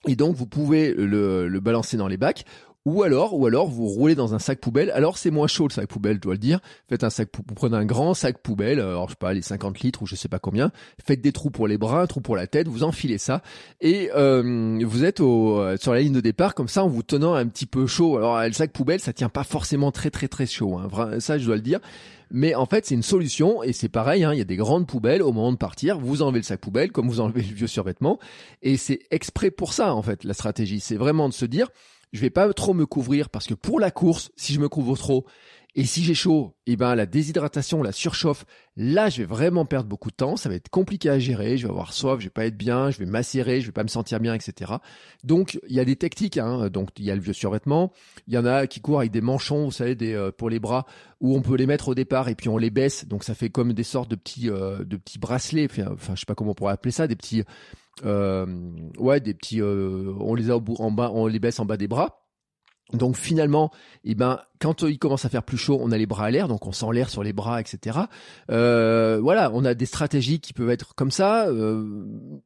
Et 0.08 0.16
donc, 0.16 0.36
vous 0.36 0.46
pouvez 0.46 0.94
le 0.94 1.60
balancer 1.60 1.98
dans 1.98 2.08
les 2.08 2.18
bacs 2.18 2.46
ou 2.86 3.04
alors, 3.04 3.34
ou 3.34 3.48
alors, 3.48 3.68
vous 3.68 3.88
roulez 3.88 4.14
dans 4.14 4.36
un 4.36 4.40
sac 4.40 4.60
poubelle. 4.60 4.92
Alors, 4.92 5.18
c'est 5.18 5.32
moins 5.32 5.48
chaud 5.48 5.68
le 5.68 5.74
sac 5.74 5.88
poubelle, 5.88 6.18
je 6.18 6.22
dois 6.22 6.34
le 6.34 6.40
dire. 6.40 6.60
Faites 6.90 7.06
un 7.06 7.10
sac, 7.10 7.30
vous 7.34 7.56
prenez 7.56 7.78
un 7.78 7.86
grand 7.86 8.14
sac 8.14 8.40
poubelle, 8.40 8.80
euh, 8.80 8.90
alors 8.90 9.08
je 9.08 9.14
sais 9.14 9.18
pas, 9.18 9.34
les 9.34 9.42
50 9.42 9.80
litres 9.80 10.02
ou 10.02 10.06
je 10.06 10.16
sais 10.16 10.28
pas 10.28 10.40
combien. 10.40 10.72
Faites 11.02 11.22
des 11.22 11.32
trous 11.32 11.50
pour 11.50 11.68
les 11.70 11.78
bras, 11.78 12.02
un 12.02 12.08
trou 12.08 12.20
pour 12.20 12.36
la 12.36 12.46
tête, 12.46 12.68
vous 12.68 12.84
enfilez 12.84 13.18
ça 13.18 13.42
et 13.80 14.10
euh, 14.16 14.80
vous 14.84 15.06
êtes 15.06 15.22
au, 15.22 15.60
euh, 15.60 15.78
sur 15.78 15.94
la 15.94 16.02
ligne 16.02 16.14
de 16.14 16.20
départ 16.20 16.56
comme 16.56 16.68
ça 16.68 16.84
en 16.84 16.90
vous 16.90 17.04
tenant 17.04 17.34
un 17.34 17.48
petit 17.48 17.66
peu 17.66 17.88
chaud. 17.88 18.18
Alors, 18.18 18.42
le 18.42 18.52
sac 18.52 18.74
poubelle, 18.74 19.00
ça 19.00 19.14
tient 19.14 19.30
pas 19.30 19.46
forcément 19.46 19.92
très 19.92 20.10
très 20.10 20.28
très 20.28 20.46
chaud. 20.46 20.78
Hein. 20.78 21.20
Ça, 21.20 21.38
je 21.38 21.46
dois 21.46 21.56
le 21.56 21.62
dire. 21.62 21.80
Mais 22.32 22.56
en 22.56 22.66
fait, 22.66 22.86
c'est 22.86 22.96
une 22.96 23.04
solution 23.04 23.64
et 23.64 23.72
c'est 23.74 23.90
pareil. 23.90 24.24
Hein, 24.24 24.34
il 24.34 24.40
y 24.40 24.42
a 24.42 24.46
des 24.46 24.56
grandes 24.56 24.88
poubelles 24.88 25.22
au 25.22 25.32
moment 25.32 25.52
de 25.52 25.58
partir. 25.58 26.00
Vous 26.00 26.22
enlevez 26.22 26.40
le 26.40 26.44
sac 26.44 26.60
poubelle 26.60 26.92
comme 26.92 27.08
vous 27.08 27.22
enlevez 27.22 27.44
le 27.44 27.54
vieux 27.54 27.68
survêtement 27.68 28.20
et 28.62 28.76
c'est 28.76 29.00
exprès 29.12 29.52
pour 29.52 29.72
ça 29.72 29.94
en 29.94 30.02
fait 30.02 30.26
la 30.26 30.34
stratégie. 30.34 30.82
C'est 30.82 30.96
vraiment 30.96 31.30
de 31.30 31.34
se 31.34 31.46
dire 31.46 31.70
je 32.14 32.22
vais 32.22 32.30
pas 32.30 32.52
trop 32.54 32.74
me 32.74 32.86
couvrir 32.86 33.30
parce 33.30 33.48
que 33.48 33.56
pour 33.56 33.80
la 33.80 33.92
course, 33.92 34.32
si 34.38 34.54
je 34.54 34.60
me 34.60 34.70
couvre 34.70 34.96
trop, 34.96 35.26
et 35.76 35.86
si 35.86 36.04
j'ai 36.04 36.14
chaud, 36.14 36.54
eh 36.68 36.76
ben 36.76 36.94
la 36.94 37.08
déshydratation, 37.08 37.82
la 37.82 37.92
surchauffe, 37.92 38.46
là 38.78 39.10
je 39.10 39.18
vais 39.18 39.26
vraiment 39.26 39.66
perdre 39.66 39.90
beaucoup 39.90 40.12
de 40.12 40.16
temps, 40.16 40.38
ça 40.38 40.48
va 40.48 40.54
être 40.54 40.70
compliqué 40.70 41.10
à 41.10 41.18
gérer, 41.18 41.58
je 41.58 41.66
vais 41.66 41.72
avoir 41.72 41.94
soif, 41.94 42.20
je 42.20 42.26
vais 42.26 42.30
pas 42.30 42.46
être 42.46 42.56
bien, 42.56 42.92
je 42.92 43.00
vais 43.00 43.08
macérer, 43.08 43.60
je 43.60 43.66
vais 43.66 43.72
pas 43.72 43.82
me 43.82 43.88
sentir 43.88 44.20
bien, 44.20 44.36
etc. 44.36 44.74
Donc 45.24 45.60
il 45.68 45.76
y 45.76 45.80
a 45.80 45.86
des 45.86 45.96
techniques, 45.96 46.38
hein. 46.38 46.70
donc 46.70 46.90
il 47.00 47.06
y 47.06 47.12
a 47.12 47.16
le 47.16 47.22
vieux 47.22 47.34
survêtement, 47.34 47.92
il 48.28 48.36
y 48.36 48.38
en 48.38 48.46
a 48.46 48.68
qui 48.68 48.82
courent 48.82 49.00
avec 49.00 49.12
des 49.12 49.22
manchons, 49.22 49.66
vous 49.66 49.72
savez, 49.72 49.96
des, 49.96 50.14
euh, 50.14 50.32
pour 50.32 50.52
les 50.52 50.60
bras, 50.60 50.86
où 51.22 51.36
on 51.36 51.42
peut 51.42 51.56
les 51.56 51.66
mettre 51.66 51.88
au 51.88 51.96
départ 51.96 52.30
et 52.30 52.36
puis 52.36 52.50
on 52.50 52.60
les 52.60 52.70
baisse, 52.70 53.08
donc 53.08 53.24
ça 53.24 53.34
fait 53.34 53.50
comme 53.50 53.74
des 53.74 53.84
sortes 53.84 54.12
de 54.12 54.16
petits, 54.16 54.52
euh, 54.52 54.84
de 54.84 54.98
petits 54.98 55.18
bracelets, 55.18 55.68
enfin 55.88 56.14
je 56.14 56.20
sais 56.20 56.28
pas 56.28 56.36
comment 56.36 56.52
on 56.52 56.56
pourrait 56.56 56.74
appeler 56.74 56.92
ça, 56.92 57.08
des 57.08 57.16
petits, 57.16 57.44
euh, 58.06 58.46
ouais, 58.98 59.20
des 59.20 59.34
petits, 59.34 59.62
on 59.62 60.36
les 60.36 60.50
a 60.50 60.58
au 60.58 60.62
bout, 60.62 60.76
en 60.80 60.92
bas, 60.92 61.12
on 61.14 61.28
les 61.28 61.40
baisse 61.40 61.60
en 61.60 61.66
bas 61.66 61.78
des 61.78 61.88
bras. 61.88 62.24
Donc 62.92 63.16
finalement, 63.16 63.72
eh 64.04 64.14
ben, 64.14 64.40
quand 64.60 64.84
il 64.84 65.00
commence 65.00 65.26
à 65.26 65.30
faire 65.30 65.44
plus 65.44 65.58
chaud, 65.58 65.80
on 65.82 65.92
a 65.92 65.98
les 65.98 66.06
bras 66.06 66.26
à 66.26 66.32
l'air, 66.32 66.48
donc 66.48 66.68
on 66.68 66.72
sent 66.72 66.86
l'air 66.92 67.10
sur 67.10 67.24
les 67.24 67.34
bras, 67.34 67.60
etc. 67.60 68.00
Euh, 68.52 69.20
voilà, 69.22 69.52
on 69.54 69.66
a 69.66 69.74
des 69.74 69.86
stratégies 69.86 70.40
qui 70.40 70.54
peuvent 70.54 70.70
être 70.70 70.94
comme 70.94 71.10
ça. 71.10 71.48
Euh, 71.48 72.06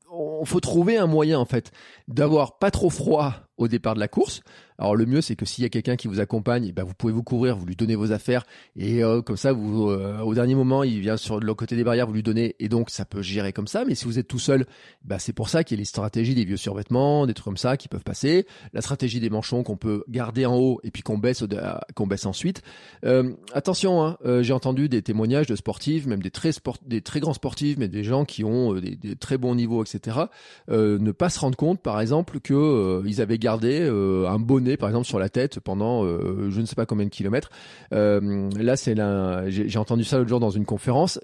on 0.09 0.45
faut 0.45 0.59
trouver 0.59 0.97
un 0.97 1.07
moyen 1.07 1.37
en 1.39 1.45
fait 1.45 1.71
d'avoir 2.07 2.59
pas 2.59 2.71
trop 2.71 2.89
froid 2.89 3.46
au 3.57 3.67
départ 3.67 3.95
de 3.95 3.99
la 3.99 4.07
course. 4.07 4.41
Alors 4.79 4.95
le 4.95 5.05
mieux 5.05 5.21
c'est 5.21 5.35
que 5.35 5.45
s'il 5.45 5.63
y 5.63 5.65
a 5.65 5.69
quelqu'un 5.69 5.95
qui 5.95 6.07
vous 6.07 6.19
accompagne, 6.19 6.65
eh 6.67 6.71
ben 6.71 6.83
vous 6.83 6.93
pouvez 6.93 7.11
vous 7.11 7.23
couvrir, 7.23 7.57
vous 7.57 7.65
lui 7.65 7.75
donnez 7.75 7.95
vos 7.95 8.11
affaires 8.11 8.45
et 8.75 9.03
euh, 9.03 9.21
comme 9.21 9.37
ça 9.37 9.51
vous 9.51 9.89
euh, 9.89 10.19
au 10.19 10.35
dernier 10.35 10.53
moment 10.53 10.83
il 10.83 10.99
vient 10.99 11.17
sur 11.17 11.39
le 11.39 11.53
côté 11.55 11.75
des 11.75 11.83
barrières, 11.83 12.05
vous 12.05 12.13
lui 12.13 12.23
donnez 12.23 12.55
et 12.59 12.69
donc 12.69 12.91
ça 12.91 13.03
peut 13.03 13.23
gérer 13.23 13.53
comme 13.53 13.67
ça. 13.67 13.85
Mais 13.85 13.95
si 13.95 14.05
vous 14.05 14.19
êtes 14.19 14.27
tout 14.27 14.39
seul, 14.39 14.67
bah 15.03 15.17
c'est 15.17 15.33
pour 15.33 15.49
ça 15.49 15.63
qu'il 15.63 15.77
y 15.77 15.79
a 15.79 15.81
les 15.81 15.85
stratégies 15.85 16.35
des 16.35 16.45
vieux 16.45 16.57
survêtements, 16.57 17.25
des 17.25 17.33
trucs 17.33 17.45
comme 17.45 17.57
ça 17.57 17.75
qui 17.75 17.87
peuvent 17.87 18.03
passer. 18.03 18.45
La 18.73 18.81
stratégie 18.81 19.19
des 19.19 19.31
manchons 19.31 19.63
qu'on 19.63 19.77
peut 19.77 20.03
garder 20.09 20.45
en 20.45 20.55
haut 20.55 20.79
et 20.83 20.91
puis 20.91 21.01
qu'on 21.01 21.17
baisse 21.17 21.43
qu'on 21.95 22.07
baisse 22.07 22.27
ensuite. 22.27 22.61
Euh, 23.03 23.33
attention, 23.53 24.05
hein, 24.05 24.17
j'ai 24.41 24.53
entendu 24.53 24.89
des 24.89 25.01
témoignages 25.01 25.47
de 25.47 25.55
sportifs, 25.55 26.05
même 26.05 26.21
des 26.21 26.31
très 26.31 26.51
sport, 26.51 26.77
des 26.85 27.01
très 27.01 27.19
grands 27.19 27.33
sportifs, 27.33 27.77
mais 27.79 27.87
des 27.87 28.03
gens 28.03 28.25
qui 28.25 28.43
ont 28.43 28.73
des, 28.73 28.95
des 28.95 29.15
très 29.15 29.39
bons 29.39 29.55
niveaux, 29.55 29.83
etc. 29.83 30.17
ne 30.69 31.11
pas 31.11 31.29
se 31.29 31.39
rendre 31.39 31.57
compte 31.57 31.81
par 31.81 31.99
exemple 31.99 32.39
que 32.39 33.01
ils 33.05 33.21
avaient 33.21 33.39
garder 33.47 33.87
un 33.87 34.39
bonnet 34.39 34.75
par 34.75 34.89
exemple 34.89 35.07
sur 35.07 35.19
la 35.19 35.29
tête 35.29 35.61
pendant 35.61 36.03
je 36.05 36.59
ne 36.59 36.65
sais 36.65 36.75
pas 36.75 36.85
combien 36.85 37.05
de 37.05 37.11
kilomètres. 37.11 37.49
là 37.91 38.75
c'est 38.75 38.95
j'ai 39.47 39.79
entendu 39.79 40.03
ça 40.03 40.17
l'autre 40.17 40.29
jour 40.29 40.39
dans 40.41 40.49
une 40.49 40.65
conférence 40.65 41.17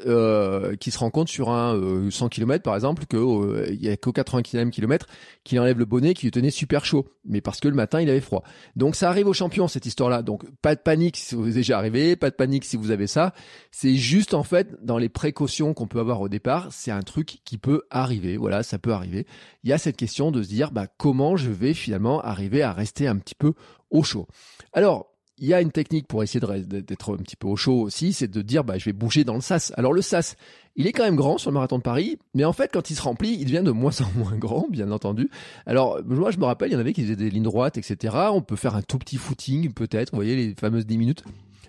qui 0.80 0.92
se 0.92 0.98
rend 0.98 1.10
compte 1.10 1.28
sur 1.28 1.50
un 1.50 2.10
100 2.10 2.30
km 2.30 2.64
par 2.64 2.76
exemple 2.76 3.06
que 3.06 3.70
il 3.70 3.84
y 3.84 3.90
a 3.90 3.98
qu'au 3.98 4.14
80 4.14 4.70
km 4.70 5.08
qu'il 5.44 5.60
enlève 5.60 5.80
le 5.80 5.86
bonnet 5.86 6.14
qui 6.14 6.26
lui 6.28 6.32
tenait 6.32 6.52
super 6.52 6.86
chaud, 6.86 7.08
mais 7.26 7.42
parce 7.42 7.60
que 7.60 7.68
le 7.68 7.76
matin 7.76 8.00
il 8.00 8.10
avait 8.10 8.22
froid. 8.22 8.44
Donc 8.76 8.96
ça 8.96 9.10
arrive 9.10 9.28
aux 9.28 9.34
champions 9.34 9.68
cette 9.68 9.86
histoire-là. 9.86 10.22
Donc 10.22 10.44
pas 10.62 10.76
de 10.76 10.80
panique 10.80 11.18
si 11.18 11.36
vous 11.36 11.48
êtes 11.48 11.54
déjà 11.54 11.78
arrivé, 11.78 12.16
pas 12.16 12.30
de 12.30 12.36
panique 12.36 12.64
si 12.64 12.78
vous 12.78 12.92
avez 12.92 13.08
ça. 13.08 13.34
C'est 13.72 13.96
juste 13.96 14.34
en 14.34 14.44
fait 14.44 14.84
dans 14.84 14.98
les 14.98 15.10
précautions 15.10 15.74
qu'on 15.74 15.88
peut 15.88 16.00
avoir 16.00 16.22
au 16.22 16.30
départ, 16.30 16.68
c'est 16.72 16.92
un 16.92 17.02
truc 17.02 17.40
qui 17.44 17.58
peut 17.58 17.84
arriver. 17.90 18.38
Voilà, 18.38 18.64
ça 18.64 18.80
peut 18.80 18.94
arriver. 18.94 19.26
Il 19.64 19.70
y 19.70 19.74
a 19.74 19.78
cette 19.78 19.98
question 19.98 20.32
de 20.32 20.44
se 20.44 20.50
dire 20.50 20.72
bah 20.72 20.88
comment 20.98 21.36
je 21.36 21.50
vais 21.50 21.74
finalement 21.74 22.13
arriver 22.20 22.62
à 22.62 22.74
rester 22.74 23.08
un 23.08 23.18
petit 23.18 23.36
peu 23.36 23.54
au 23.92 24.04
chaud. 24.04 24.28
Alors 24.74 25.14
il 25.40 25.48
y 25.48 25.54
a 25.54 25.62
une 25.62 25.72
technique 25.72 26.08
pour 26.08 26.22
essayer 26.22 26.40
d'être 26.40 27.14
un 27.16 27.18
petit 27.18 27.36
peu 27.36 27.48
au 27.48 27.56
chaud 27.56 27.82
aussi, 27.82 28.14
c'est 28.14 28.30
de 28.30 28.42
dire 28.42 28.64
bah 28.64 28.78
je 28.78 28.86
vais 28.86 28.94
bouger 28.94 29.24
dans 29.24 29.34
le 29.34 29.42
sas. 29.42 29.74
Alors 29.78 29.92
le 29.92 30.02
sas, 30.02 30.36
il 30.76 30.86
est 30.86 30.92
quand 30.92 31.04
même 31.04 31.16
grand 31.16 31.38
sur 31.38 31.50
le 31.50 31.56
marathon 31.56 31.78
de 31.78 31.84
Paris, 31.84 32.18
mais 32.34 32.46
en 32.46 32.54
fait 32.54 32.72
quand 32.72 32.90
il 32.90 32.96
se 32.96 33.02
remplit, 33.02 33.36
il 33.40 33.46
devient 33.46 33.64
de 33.64 33.72
moins 33.72 34.00
en 34.02 34.18
moins 34.18 34.36
grand, 34.38 34.68
bien 34.70 34.92
entendu. 34.92 35.30
Alors 35.66 36.00
moi 36.06 36.32
je 36.32 36.38
me 36.38 36.46
rappelle, 36.46 36.70
il 36.70 36.74
y 36.74 36.76
en 36.76 36.80
avait 36.80 36.94
qui 36.94 37.02
faisaient 37.02 37.16
des 37.16 37.30
lignes 37.30 37.44
droites, 37.44 37.78
etc. 37.78 38.16
On 38.32 38.42
peut 38.42 38.56
faire 38.56 38.76
un 38.76 38.84
tout 38.84 39.00
petit 39.00 39.18
footing 39.18 39.74
peut-être, 39.74 40.12
vous 40.12 40.18
voyez 40.18 40.36
les 40.36 40.56
fameuses 40.56 40.86
10 40.86 40.98
minutes, 40.98 41.24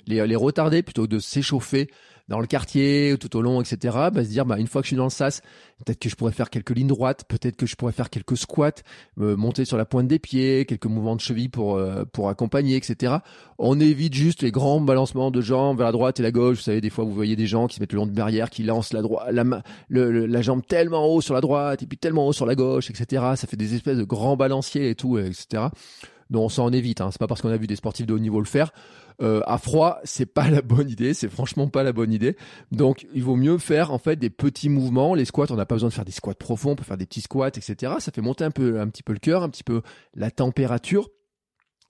les, 0.06 0.26
les 0.26 0.36
retarder 0.36 0.82
plutôt 0.82 1.04
que 1.04 1.08
de 1.08 1.18
s'échauffer 1.18 1.88
dans 2.28 2.40
le 2.40 2.46
quartier, 2.46 3.16
tout 3.20 3.36
au 3.36 3.42
long, 3.42 3.60
etc. 3.60 3.96
Bah, 4.12 4.24
se 4.24 4.28
dire, 4.28 4.46
bah, 4.46 4.58
une 4.58 4.66
fois 4.66 4.80
que 4.80 4.86
je 4.86 4.90
suis 4.90 4.96
dans 4.96 5.04
le 5.04 5.10
sas, 5.10 5.42
peut-être 5.84 5.98
que 5.98 6.08
je 6.08 6.16
pourrais 6.16 6.32
faire 6.32 6.50
quelques 6.50 6.70
lignes 6.70 6.88
droites, 6.88 7.24
peut-être 7.28 7.56
que 7.56 7.66
je 7.66 7.76
pourrais 7.76 7.92
faire 7.92 8.10
quelques 8.10 8.36
squats, 8.36 8.82
monter 9.16 9.64
sur 9.64 9.76
la 9.76 9.84
pointe 9.84 10.08
des 10.08 10.18
pieds, 10.18 10.64
quelques 10.64 10.86
mouvements 10.86 11.16
de 11.16 11.20
cheville 11.20 11.48
pour 11.48 11.76
euh, 11.76 12.04
pour 12.12 12.28
accompagner, 12.28 12.76
etc. 12.76 13.16
On 13.58 13.78
évite 13.78 14.14
juste 14.14 14.42
les 14.42 14.50
grands 14.50 14.80
balancements 14.80 15.30
de 15.30 15.40
jambes 15.40 15.78
vers 15.78 15.86
la 15.86 15.92
droite 15.92 16.20
et 16.20 16.22
la 16.22 16.30
gauche. 16.30 16.58
Vous 16.58 16.62
savez, 16.62 16.80
des 16.80 16.90
fois, 16.90 17.04
vous 17.04 17.12
voyez 17.14 17.36
des 17.36 17.46
gens 17.46 17.66
qui 17.66 17.76
se 17.76 17.80
mettent 17.80 17.92
le 17.92 17.98
long 17.98 18.06
de 18.06 18.12
barrière, 18.12 18.50
qui 18.50 18.62
lancent 18.62 18.92
la 18.92 19.02
droite, 19.02 19.30
la, 19.30 19.44
la 19.90 20.42
jambe 20.42 20.62
tellement 20.66 21.06
haut 21.06 21.20
sur 21.20 21.34
la 21.34 21.40
droite 21.40 21.82
et 21.82 21.86
puis 21.86 21.98
tellement 21.98 22.26
haut 22.26 22.32
sur 22.32 22.46
la 22.46 22.54
gauche, 22.54 22.90
etc. 22.90 23.22
Ça 23.36 23.46
fait 23.46 23.56
des 23.56 23.74
espèces 23.74 23.98
de 23.98 24.04
grands 24.04 24.36
balanciers 24.36 24.90
et 24.90 24.94
tout, 24.94 25.18
etc. 25.18 25.64
Donc 26.30 26.52
ça 26.52 26.62
en 26.62 26.72
évite. 26.72 27.00
Hein. 27.00 27.10
C'est 27.10 27.18
pas 27.18 27.26
parce 27.26 27.42
qu'on 27.42 27.50
a 27.50 27.56
vu 27.56 27.66
des 27.66 27.76
sportifs 27.76 28.06
de 28.06 28.14
haut 28.14 28.18
niveau 28.18 28.40
le 28.40 28.46
faire 28.46 28.72
euh, 29.22 29.40
à 29.46 29.58
froid, 29.58 30.00
c'est 30.04 30.26
pas 30.26 30.50
la 30.50 30.60
bonne 30.60 30.90
idée, 30.90 31.14
c'est 31.14 31.28
franchement 31.28 31.68
pas 31.68 31.82
la 31.82 31.92
bonne 31.92 32.12
idée. 32.12 32.36
Donc 32.72 33.06
il 33.14 33.22
vaut 33.22 33.36
mieux 33.36 33.58
faire 33.58 33.92
en 33.92 33.98
fait 33.98 34.16
des 34.16 34.30
petits 34.30 34.68
mouvements. 34.68 35.14
Les 35.14 35.24
squats, 35.24 35.46
on 35.50 35.56
n'a 35.56 35.66
pas 35.66 35.76
besoin 35.76 35.88
de 35.88 35.94
faire 35.94 36.04
des 36.04 36.12
squats 36.12 36.34
profonds, 36.34 36.72
on 36.72 36.76
peut 36.76 36.84
faire 36.84 36.96
des 36.96 37.06
petits 37.06 37.20
squats, 37.20 37.48
etc. 37.48 37.94
Ça 38.00 38.10
fait 38.12 38.22
monter 38.22 38.44
un 38.44 38.50
peu, 38.50 38.80
un 38.80 38.88
petit 38.88 39.02
peu 39.02 39.12
le 39.12 39.18
cœur, 39.20 39.42
un 39.42 39.48
petit 39.48 39.64
peu 39.64 39.82
la 40.14 40.30
température 40.30 41.10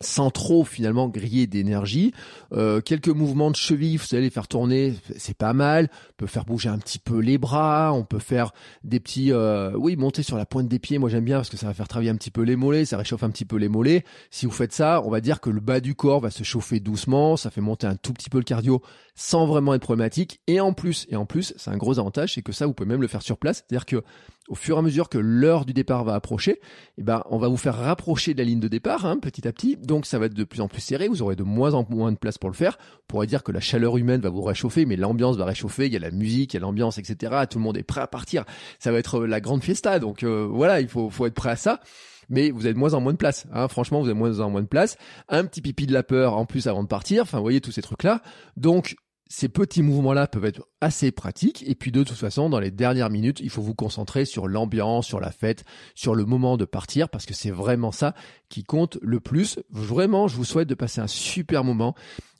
sans 0.04 0.30
trop 0.30 0.64
finalement 0.64 1.08
griller 1.08 1.46
d'énergie. 1.46 2.12
Euh, 2.52 2.80
quelques 2.80 3.08
mouvements 3.08 3.50
de 3.50 3.56
cheville, 3.56 3.96
vous 3.96 4.06
allez 4.12 4.22
les 4.22 4.30
faire 4.30 4.48
tourner, 4.48 4.94
c'est 5.16 5.36
pas 5.36 5.52
mal. 5.52 5.88
On 6.10 6.14
peut 6.18 6.26
faire 6.26 6.44
bouger 6.44 6.68
un 6.68 6.78
petit 6.78 6.98
peu 6.98 7.18
les 7.18 7.38
bras, 7.38 7.92
on 7.92 8.04
peut 8.04 8.18
faire 8.18 8.52
des 8.82 9.00
petits, 9.00 9.32
euh, 9.32 9.72
oui, 9.76 9.96
monter 9.96 10.22
sur 10.22 10.36
la 10.36 10.46
pointe 10.46 10.68
des 10.68 10.78
pieds. 10.78 10.98
Moi 10.98 11.08
j'aime 11.08 11.24
bien 11.24 11.36
parce 11.38 11.50
que 11.50 11.56
ça 11.56 11.66
va 11.66 11.74
faire 11.74 11.88
travailler 11.88 12.10
un 12.10 12.16
petit 12.16 12.30
peu 12.30 12.42
les 12.42 12.56
mollets, 12.56 12.84
ça 12.84 12.96
réchauffe 12.96 13.22
un 13.22 13.30
petit 13.30 13.44
peu 13.44 13.56
les 13.56 13.68
mollets. 13.68 14.04
Si 14.30 14.46
vous 14.46 14.52
faites 14.52 14.72
ça, 14.72 15.02
on 15.04 15.10
va 15.10 15.20
dire 15.20 15.40
que 15.40 15.50
le 15.50 15.60
bas 15.60 15.80
du 15.80 15.94
corps 15.94 16.20
va 16.20 16.30
se 16.30 16.44
chauffer 16.44 16.80
doucement, 16.80 17.36
ça 17.36 17.50
fait 17.50 17.60
monter 17.60 17.86
un 17.86 17.96
tout 17.96 18.12
petit 18.12 18.30
peu 18.30 18.38
le 18.38 18.44
cardio 18.44 18.82
sans 19.14 19.46
vraiment 19.46 19.74
être 19.74 19.82
problématique. 19.82 20.40
Et 20.46 20.60
en 20.60 20.72
plus, 20.72 21.06
et 21.08 21.16
en 21.16 21.26
plus, 21.26 21.54
c'est 21.56 21.70
un 21.70 21.76
gros 21.76 21.98
avantage, 21.98 22.34
c'est 22.34 22.42
que 22.42 22.52
ça 22.52 22.66
vous 22.66 22.74
pouvez 22.74 22.88
même 22.88 23.00
le 23.00 23.08
faire 23.08 23.22
sur 23.22 23.38
place, 23.38 23.64
c'est-à-dire 23.66 23.86
que 23.86 24.02
au 24.48 24.54
fur 24.54 24.76
et 24.76 24.78
à 24.78 24.82
mesure 24.82 25.08
que 25.08 25.18
l'heure 25.18 25.64
du 25.64 25.72
départ 25.72 26.04
va 26.04 26.14
approcher, 26.14 26.60
eh 26.98 27.02
ben, 27.02 27.22
on 27.30 27.38
va 27.38 27.48
vous 27.48 27.56
faire 27.56 27.76
rapprocher 27.76 28.34
de 28.34 28.38
la 28.38 28.44
ligne 28.44 28.60
de 28.60 28.68
départ 28.68 29.06
hein, 29.06 29.18
petit 29.18 29.48
à 29.48 29.52
petit. 29.52 29.76
Donc 29.76 30.06
ça 30.06 30.18
va 30.18 30.26
être 30.26 30.34
de 30.34 30.44
plus 30.44 30.60
en 30.60 30.68
plus 30.68 30.80
serré, 30.80 31.08
vous 31.08 31.22
aurez 31.22 31.36
de 31.36 31.42
moins 31.42 31.74
en 31.74 31.86
moins 31.88 32.12
de 32.12 32.18
place 32.18 32.38
pour 32.38 32.50
le 32.50 32.54
faire. 32.54 32.78
On 32.96 33.06
pourrait 33.08 33.26
dire 33.26 33.42
que 33.42 33.52
la 33.52 33.60
chaleur 33.60 33.96
humaine 33.96 34.20
va 34.20 34.30
vous 34.30 34.42
réchauffer, 34.42 34.84
mais 34.84 34.96
l'ambiance 34.96 35.36
va 35.36 35.44
réchauffer, 35.44 35.86
il 35.86 35.92
y 35.92 35.96
a 35.96 36.00
la 36.00 36.10
musique, 36.10 36.54
il 36.54 36.56
y 36.56 36.58
a 36.58 36.60
l'ambiance, 36.60 36.98
etc. 36.98 37.44
Tout 37.48 37.58
le 37.58 37.64
monde 37.64 37.78
est 37.78 37.82
prêt 37.82 38.00
à 38.00 38.06
partir. 38.06 38.44
Ça 38.78 38.92
va 38.92 38.98
être 38.98 39.24
la 39.24 39.40
grande 39.40 39.62
fiesta. 39.62 39.98
Donc 39.98 40.22
euh, 40.22 40.46
voilà, 40.50 40.80
il 40.80 40.88
faut, 40.88 41.10
faut 41.10 41.26
être 41.26 41.34
prêt 41.34 41.50
à 41.50 41.56
ça 41.56 41.80
mais 42.28 42.50
vous 42.50 42.64
avez 42.64 42.72
de 42.72 42.78
moins 42.78 42.94
en 42.94 43.00
moins 43.00 43.12
de 43.12 43.18
place. 43.18 43.46
Hein. 43.52 43.68
Franchement, 43.68 44.00
vous 44.00 44.06
avez 44.06 44.14
de 44.14 44.18
moins 44.18 44.40
en 44.40 44.50
moins 44.50 44.62
de 44.62 44.66
place. 44.66 44.96
Un 45.28 45.44
petit 45.44 45.60
pipi 45.60 45.86
de 45.86 45.92
la 45.92 46.02
peur 46.02 46.36
en 46.36 46.46
plus 46.46 46.66
avant 46.66 46.82
de 46.82 46.88
partir. 46.88 47.22
Enfin, 47.22 47.38
vous 47.38 47.44
voyez 47.44 47.60
tous 47.60 47.72
ces 47.72 47.82
trucs-là. 47.82 48.22
Donc, 48.56 48.96
ces 49.28 49.48
petits 49.48 49.82
mouvements-là 49.82 50.26
peuvent 50.26 50.44
être 50.44 50.66
assez 50.84 51.12
pratiques. 51.12 51.64
Et 51.66 51.74
puis 51.74 51.90
de 51.90 52.04
toute 52.04 52.16
façon, 52.16 52.50
dans 52.50 52.60
les 52.60 52.70
dernières 52.70 53.08
minutes, 53.08 53.40
il 53.40 53.48
faut 53.48 53.62
vous 53.62 53.74
concentrer 53.74 54.26
sur 54.26 54.46
l'ambiance, 54.46 55.06
sur 55.06 55.18
la 55.18 55.30
fête, 55.30 55.64
sur 55.94 56.14
le 56.14 56.26
moment 56.26 56.56
de 56.58 56.66
partir, 56.66 57.08
parce 57.08 57.24
que 57.24 57.32
c'est 57.32 57.50
vraiment 57.50 57.90
ça 57.90 58.14
qui 58.50 58.64
compte 58.64 58.98
le 59.00 59.18
plus. 59.18 59.58
Vraiment, 59.70 60.28
je 60.28 60.36
vous 60.36 60.44
souhaite 60.44 60.68
de 60.68 60.74
passer 60.74 61.00
un 61.00 61.06
super 61.06 61.64
moment. 61.64 61.94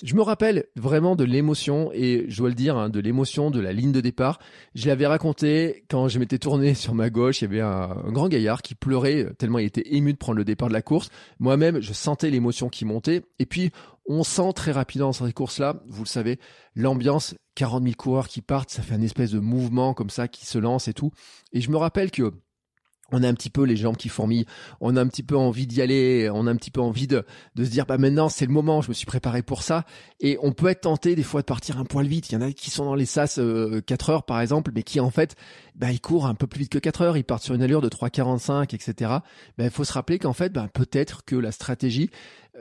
Je 0.05 0.15
me 0.15 0.21
rappelle 0.21 0.67
vraiment 0.77 1.17
de 1.17 1.25
l'émotion, 1.25 1.91
et 1.95 2.27
je 2.29 2.37
dois 2.37 2.51
le 2.51 2.55
dire, 2.55 2.77
hein, 2.77 2.91
de 2.91 3.01
l'émotion 3.01 3.51
de 3.51 3.61
la 3.61 3.73
ligne 3.73 3.93
de 3.93 4.03
départ. 4.03 4.39
Je 4.75 4.87
l'avais 4.89 5.07
raconté 5.07 5.85
quand 5.89 6.09
je 6.09 6.19
m'étais 6.19 6.39
tourné 6.39 6.75
sur 6.75 6.95
ma 6.95 7.09
gauche, 7.09 7.41
il 7.41 7.45
y 7.45 7.47
avait 7.47 7.63
un, 7.63 7.97
un, 8.07 8.13
grand 8.13 8.29
gaillard 8.29 8.61
qui 8.61 8.75
pleurait 8.75 9.27
tellement 9.39 9.59
il 9.59 9.67
était 9.67 9.95
ému 9.95 10.13
de 10.13 10.19
prendre 10.19 10.37
le 10.37 10.45
départ 10.45 10.69
de 10.69 10.75
la 10.75 10.83
course. 10.83 11.09
Moi-même, 11.39 11.81
je 11.81 11.95
sentais 11.95 12.29
l'émotion 12.29 12.69
qui 12.69 12.85
montait. 12.85 13.23
Et 13.39 13.47
puis, 13.47 13.71
on 14.07 14.23
sent 14.23 14.53
très 14.55 14.73
rapidement 14.73 15.09
dans 15.09 15.13
ces 15.13 15.33
courses-là, 15.33 15.83
vous 15.89 16.03
le 16.03 16.09
savez, 16.09 16.39
l'ambiance, 16.75 17.35
40 17.55 17.83
000 17.83 17.95
coureurs 17.97 18.29
qui 18.29 18.41
partent, 18.41 18.71
ça 18.71 18.83
fait 18.83 18.95
un 18.95 19.03
espèce 19.03 19.31
de 19.31 19.39
mouvement 19.39 19.95
comme 19.95 20.11
ça 20.11 20.29
qui 20.29 20.47
se 20.47 20.59
lance 20.59 20.89
et 20.89 20.95
tout. 20.95 21.13
Et 21.53 21.61
je 21.61 21.71
me 21.71 21.77
rappelle 21.77 22.11
que 22.11 22.33
on 23.13 23.23
a 23.23 23.29
un 23.29 23.35
petit 23.35 23.51
peu 23.51 23.65
les 23.65 23.77
jambes 23.77 23.97
qui 23.97 24.09
fourmillent, 24.09 24.47
on 24.81 24.97
a 24.97 25.01
un 25.01 25.07
petit 25.07 25.23
peu 25.23 25.37
envie 25.37 25.67
d'y 25.67 25.83
aller, 25.83 26.31
on 26.33 26.47
a 26.47 26.51
un 26.51 26.57
petit 26.57 26.71
peu 26.71 26.81
envie 26.81 27.07
de, 27.07 27.25
se 27.57 27.63
dire 27.63 27.85
bah 27.87 27.99
maintenant 27.99 28.29
c'est 28.29 28.47
le 28.47 28.53
moment, 28.53 28.81
je 28.81 28.89
me 28.89 28.95
suis 28.95 29.07
préparé 29.07 29.43
pour 29.43 29.63
ça 29.63 29.85
et 30.21 30.39
on 30.43 30.53
peut 30.53 30.69
être 30.69 30.83
tenté 30.83 31.15
des 31.15 31.23
fois 31.23 31.43
de 31.43 31.47
partir 31.47 31.79
un 31.79 31.85
poil 31.85 32.07
vite. 32.07 32.31
Il 32.31 32.35
y 32.35 32.37
en 32.37 32.41
a 32.41 32.53
qui 32.53 32.71
sont 32.71 32.87
dans 32.87 32.95
les 32.95 33.07
sas 33.07 33.35
4 33.35 33.41
euh, 33.41 33.83
heures 34.13 34.25
par 34.25 34.41
exemple, 34.41 34.73
mais 34.75 34.83
qui 34.83 35.01
en 35.01 35.11
fait 35.11 35.37
bah 35.75 35.93
ils 35.93 36.01
courent 36.01 36.27
un 36.27 36.35
peu 36.35 36.47
plus 36.47 36.61
vite 36.61 36.73
que 36.73 36.79
4 36.79 37.03
heures, 37.03 37.17
ils 37.17 37.25
partent 37.25 37.43
sur 37.43 37.55
une 37.55 37.63
allure 37.63 37.83
de 37.83 37.89
3,45 37.89 38.75
etc. 38.75 38.95
Bah, 39.59 39.65
il 39.65 39.71
faut 39.71 39.85
se 39.85 39.93
rappeler 39.93 40.19
qu'en 40.19 40.33
fait 40.33 40.53
bah, 40.53 40.69
peut-être 40.73 41.25
que 41.25 41.37
la 41.37 41.53
stratégie 41.53 42.11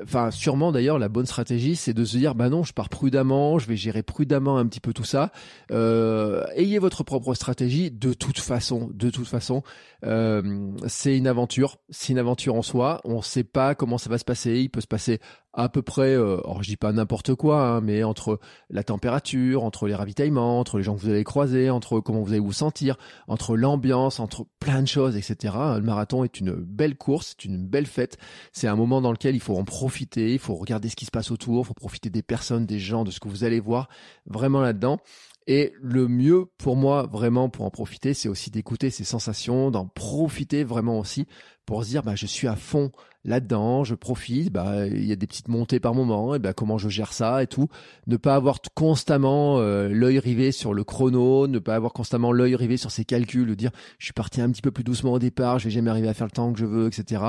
enfin 0.02 0.32
sûrement 0.32 0.72
d'ailleurs 0.72 0.98
la 0.98 1.10
bonne 1.10 1.26
stratégie 1.26 1.76
c'est 1.76 1.94
de 1.94 2.04
se 2.04 2.18
dire 2.18 2.34
bah 2.36 2.50
non 2.50 2.64
je 2.64 2.74
pars 2.74 2.90
prudemment 2.90 3.60
je 3.60 3.68
vais 3.68 3.76
gérer 3.76 4.02
prudemment 4.02 4.58
un 4.58 4.66
petit 4.66 4.80
peu 4.80 4.94
tout 4.94 5.04
ça. 5.04 5.32
Euh, 5.72 6.44
ayez 6.56 6.80
votre 6.80 7.04
propre 7.04 7.34
stratégie 7.34 7.92
de 7.92 8.14
toute 8.14 8.40
façon 8.40 8.90
de 8.94 9.10
toute 9.10 9.28
façon. 9.28 9.64
Euh, 10.06 10.72
c'est 10.88 11.18
une 11.18 11.28
aventure 11.28 11.78
c'est 11.90 12.14
une 12.14 12.20
aventure 12.20 12.56
en 12.56 12.62
soi. 12.62 13.02
On 13.04 13.22
sait 13.22 13.44
pas 13.44 13.76
comment 13.76 13.98
ça 13.98 14.10
va 14.10 14.18
se 14.18 14.26
passer. 14.26 14.60
Il 14.60 14.70
peut 14.70 14.82
se 14.82 14.88
passer 14.88 15.20
à 15.54 15.70
peu 15.70 15.82
près, 15.82 16.16
euh, 16.16 16.38
je 16.62 16.68
dis 16.68 16.78
pas 16.78 16.92
n'importe 16.92 17.36
quoi, 17.36 17.62
hein, 17.62 17.82
mais 17.82 18.04
entre 18.04 18.40
la 18.70 18.84
température, 18.84 19.64
entre 19.64 19.88
les 19.88 19.94
ravitaillements, 19.94 20.60
entre 20.60 20.78
les 20.78 20.84
gens 20.84 20.96
que 20.96 21.02
vous 21.02 21.10
allez 21.10 21.24
croiser, 21.24 21.70
entre 21.70 22.00
comment 22.00 22.22
vous 22.22 22.32
allez 22.32 22.40
vous 22.40 22.54
sentir, 22.54 22.98
entre 23.28 23.56
l'ambiance, 23.56 24.20
entre 24.20 24.48
plein 24.60 24.82
de 24.82 24.88
choses, 24.88 25.16
etc. 25.16 25.54
Le 25.76 25.82
marathon 25.82 26.24
est 26.24 26.40
une 26.40 26.54
belle 26.54 26.98
course, 26.98 27.36
c'est 27.38 27.46
une 27.46 27.66
belle 27.66 27.86
fête. 27.86 28.18
C'est 28.52 28.68
un 28.68 28.76
moment 28.76 29.00
dans 29.00 29.12
lequel 29.12 29.36
il 29.36 29.42
faut 29.42 29.56
en 29.56 29.64
profiter, 29.64 30.34
il 30.34 30.40
faut 30.40 30.56
regarder 30.56 30.90
ce 30.90 30.96
qui 30.96 31.06
se 31.06 31.12
passe 31.12 31.30
autour, 31.30 31.64
il 31.64 31.68
faut 31.68 31.74
profiter 31.74 32.10
des 32.10 32.24
personnes, 32.24 32.66
des 32.66 32.80
gens, 32.80 33.04
de 33.04 33.12
ce 33.12 33.20
que 33.20 33.28
vous 33.28 33.44
allez 33.44 33.60
voir 33.60 33.90
vraiment 34.26 34.62
là-dedans. 34.62 35.00
Et 35.48 35.74
le 35.82 36.08
mieux 36.08 36.46
pour 36.58 36.76
moi, 36.76 37.08
vraiment, 37.12 37.50
pour 37.50 37.66
en 37.66 37.70
profiter, 37.70 38.14
c'est 38.14 38.30
aussi 38.30 38.50
d'écouter 38.50 38.90
ces 38.90 39.04
sensations, 39.04 39.72
d'en 39.72 39.86
profiter 39.88 40.64
vraiment 40.64 41.00
aussi 41.00 41.26
pour 41.66 41.84
se 41.84 41.90
dire, 41.90 42.04
bah, 42.04 42.16
je 42.16 42.26
suis 42.26 42.48
à 42.48 42.56
fond 42.56 42.92
là-dedans, 43.26 43.84
je 43.84 43.96
profite, 43.96 44.52
bah, 44.52 44.86
il 44.88 45.06
y 45.06 45.12
a 45.12 45.16
des 45.16 45.28
petites 45.28 45.48
montées 45.48 45.80
par 45.80 45.94
moment, 45.94 46.36
et 46.36 46.40
bah, 46.40 46.54
comment 46.54 46.78
je 46.78 46.90
gère 46.90 47.14
ça 47.14 47.42
et 47.42 47.48
tout. 47.48 47.68
Ne 48.08 48.18
pas 48.18 48.36
avoir 48.36 48.60
constamment 48.74 49.60
euh, 49.60 49.88
l'œil 49.90 50.20
rivé 50.20 50.52
sur 50.52 50.74
le 50.74 50.84
chrono, 50.84 51.48
ne 51.48 51.60
pas 51.60 51.76
avoir 51.76 51.94
constamment 51.94 52.32
l'œil 52.32 52.56
rivé 52.56 52.78
sur 52.78 52.92
ses 52.92 53.06
calculs, 53.06 53.48
de 53.48 53.56
dire, 53.56 53.72
je 53.98 54.06
suis 54.06 54.14
parti 54.14 54.42
un 54.42 54.52
petit 54.52 54.62
peu 54.62 54.72
plus 54.72 54.84
doucement 54.84 55.14
au 55.14 55.20
départ, 55.20 55.60
je 55.60 55.66
vais 55.66 55.72
jamais 55.72 55.90
arriver 55.90 56.10
à 56.10 56.14
faire 56.14 56.28
le 56.28 56.32
temps 56.32 56.52
que 56.52 56.60
je 56.60 56.66
veux, 56.66 56.88
etc. 56.88 57.24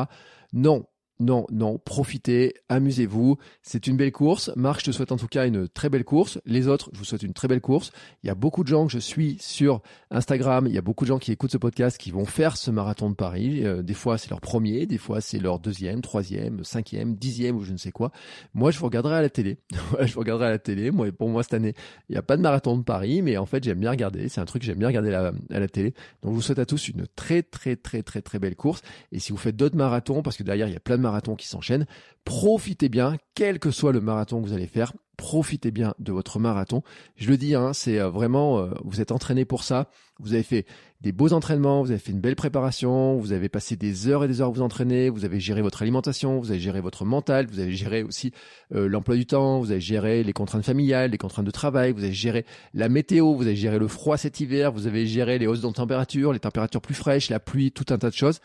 Non, 0.53 0.87
non, 1.20 1.46
non, 1.53 1.79
profitez, 1.79 2.55
amusez-vous. 2.68 3.37
C'est 3.62 3.87
une 3.87 3.96
belle 3.96 4.11
course. 4.11 4.50
Marc, 4.57 4.81
je 4.81 4.87
te 4.87 4.90
souhaite 4.90 5.12
en 5.12 5.16
tout 5.16 5.29
cas 5.29 5.46
une 5.46 5.68
très 5.68 5.88
belle 5.88 6.05
course. 6.05 6.40
Les 6.44 6.66
autres, 6.66 6.90
je 6.92 6.98
vous 6.98 7.05
souhaite 7.05 7.22
une 7.22 7.33
très 7.33 7.46
belle 7.46 7.61
course. 7.61 7.92
Il 8.22 8.27
y 8.27 8.31
a 8.31 8.35
beaucoup 8.35 8.64
de 8.64 8.68
gens 8.68 8.87
que 8.87 8.92
je 8.92 8.98
suis 8.98 9.37
sur 9.40 9.81
Instagram. 10.11 10.66
Il 10.66 10.74
y 10.74 10.79
a 10.79 10.83
beaucoup 10.83 11.05
de 11.05 11.09
gens 11.09 11.18
qui 11.18 11.31
écoutent 11.31 11.53
ce 11.53 11.59
podcast 11.59 11.98
qui 11.98 12.11
vont 12.11 12.24
faire 12.24 12.57
ce 12.57 12.72
marathon 12.72 13.11
de 13.11 13.14
Paris. 13.14 13.64
Euh, 13.64 13.83
des 13.83 13.94
fois, 13.94 14.18
c'est 14.18 14.29
leur 14.31 14.40
premier, 14.40 14.87
des 14.87 14.98
fois, 14.98 15.20
c'est 15.20 15.38
leur 15.38 15.61
deuxième, 15.61 16.00
troisième, 16.00 16.64
cinquième, 16.64 17.14
dixième 17.14 17.57
ou 17.57 17.62
je 17.62 17.72
ne 17.72 17.79
sais 17.79 17.92
quoi. 17.92 18.11
Moi, 18.53 18.72
je 18.72 18.79
vous 18.81 18.87
regarderai 18.87 19.16
à 19.16 19.22
la 19.22 19.31
télé. 19.31 19.59
je 20.00 20.18
regarderai 20.18 20.48
à 20.48 20.50
la 20.50 20.59
télé. 20.59 20.90
Moi, 20.90 21.12
pour 21.12 21.29
moi, 21.29 21.44
cette 21.44 21.55
année, 21.55 21.74
il 22.09 22.12
n'y 22.12 22.18
a 22.18 22.22
pas 22.22 22.37
de 22.37 22.42
marathon 22.42 22.77
de 22.77 22.83
Paris, 22.83 23.22
mais 23.22 23.37
en 23.37 23.46
fait, 23.46 23.62
j'aime 23.62 23.79
bien 23.79 23.92
regarder. 23.92 24.29
C'est 24.29 24.40
un 24.40 24.46
truc 24.46 24.62
que 24.62 24.66
j'aime 24.66 24.79
bien 24.79 24.88
regarder 24.88 25.14
à 25.14 25.61
la 25.61 25.68
télé. 25.68 25.94
Donc, 26.22 26.33
je 26.33 26.37
vous 26.37 26.42
souhaite 26.42 26.59
à 26.59 26.66
tous 26.66 26.88
une 26.88 27.07
très, 27.14 27.44
très, 27.44 27.77
très, 27.77 28.03
très, 28.03 28.20
très 28.20 28.40
belle 28.40 28.57
course. 28.57 28.83
Et 29.12 29.20
si 29.20 29.31
vous 29.31 29.38
faites 29.38 29.55
d'autres 29.55 29.77
marathons, 29.77 30.22
parce 30.22 30.37
que 30.37 30.42
derrière, 30.42 30.66
il 30.66 30.74
y 30.74 30.77
a 30.77 30.81
plein 30.81 30.98
de 30.98 31.04
marathons 31.05 31.37
qui 31.37 31.47
s'enchaînent. 31.47 31.87
Profitez 32.25 32.88
bien, 32.88 33.17
quel 33.35 33.59
que 33.59 33.71
soit 33.71 33.93
le 33.93 34.01
marathon 34.01 34.43
que 34.43 34.49
vous 34.49 34.55
allez 34.55 34.67
faire. 34.67 34.93
profitez 35.17 35.71
bien 35.71 35.95
de 36.01 36.11
votre 36.11 36.40
marathon. 36.40 36.83
Je 37.14 37.31
le 37.31 37.37
dis, 37.37 37.55
hein, 37.55 37.73
c'est 37.73 38.01
euh, 38.01 38.11
vraiment, 38.11 38.59
euh, 38.59 38.71
vous 38.83 39.01
êtes 39.01 39.12
entraîné 39.12 39.45
pour 39.45 39.62
ça. 39.62 39.88
Vous 40.19 40.35
avez 40.35 40.43
fait 40.43 40.67
des 41.01 41.12
beaux 41.12 41.33
entraînements, 41.33 41.83
vous 41.83 41.90
avez 41.90 42.01
fait 42.01 42.12
une 42.12 42.21
belle 42.21 42.35
préparation, 42.35 43.17
vous 43.19 43.33
avez 43.33 43.49
passé 43.49 43.77
des 43.77 44.09
heures 44.09 44.25
et 44.25 44.29
des 44.29 44.40
heures 44.40 44.49
à 44.49 44.53
vous 44.53 44.62
entraîner, 44.62 45.11
vous 45.11 45.25
avez 45.25 45.38
géré 45.38 45.61
votre 45.61 45.83
alimentation, 45.83 46.40
vous 46.40 46.51
avez 46.51 46.59
géré 46.59 46.81
votre 46.81 47.05
mental, 47.05 47.47
vous 47.47 47.61
avez 47.61 47.73
géré 47.73 48.03
aussi 48.03 48.33
euh, 48.75 48.88
l'emploi 48.88 49.14
du 49.14 49.27
temps, 49.27 49.61
vous 49.61 49.71
avez 49.71 49.81
géré 49.81 50.25
les 50.25 50.33
contraintes 50.33 50.64
familiales, 50.64 51.11
les 51.11 51.19
contraintes 51.19 51.45
de 51.45 51.51
travail, 51.51 51.93
vous 51.93 52.05
avez 52.05 52.12
géré 52.12 52.47
la 52.73 52.88
météo, 52.88 53.35
vous 53.35 53.43
avez 53.43 53.57
géré 53.57 53.79
le 53.79 53.87
froid 53.87 54.17
cet 54.17 54.40
hiver, 54.40 54.73
vous 54.73 54.87
avez 54.87 55.07
géré 55.07 55.38
les 55.38 55.47
hausses 55.47 55.61
de 55.61 55.71
température, 55.71 56.33
les 56.33 56.40
températures 56.40 56.81
plus 56.81 56.95
fraîches, 56.95 57.29
la 57.29 57.40
pluie, 57.40 57.71
tout 57.71 57.87
un 57.93 57.99
tas 57.99 58.11
de 58.11 58.14
choses. 58.14 58.40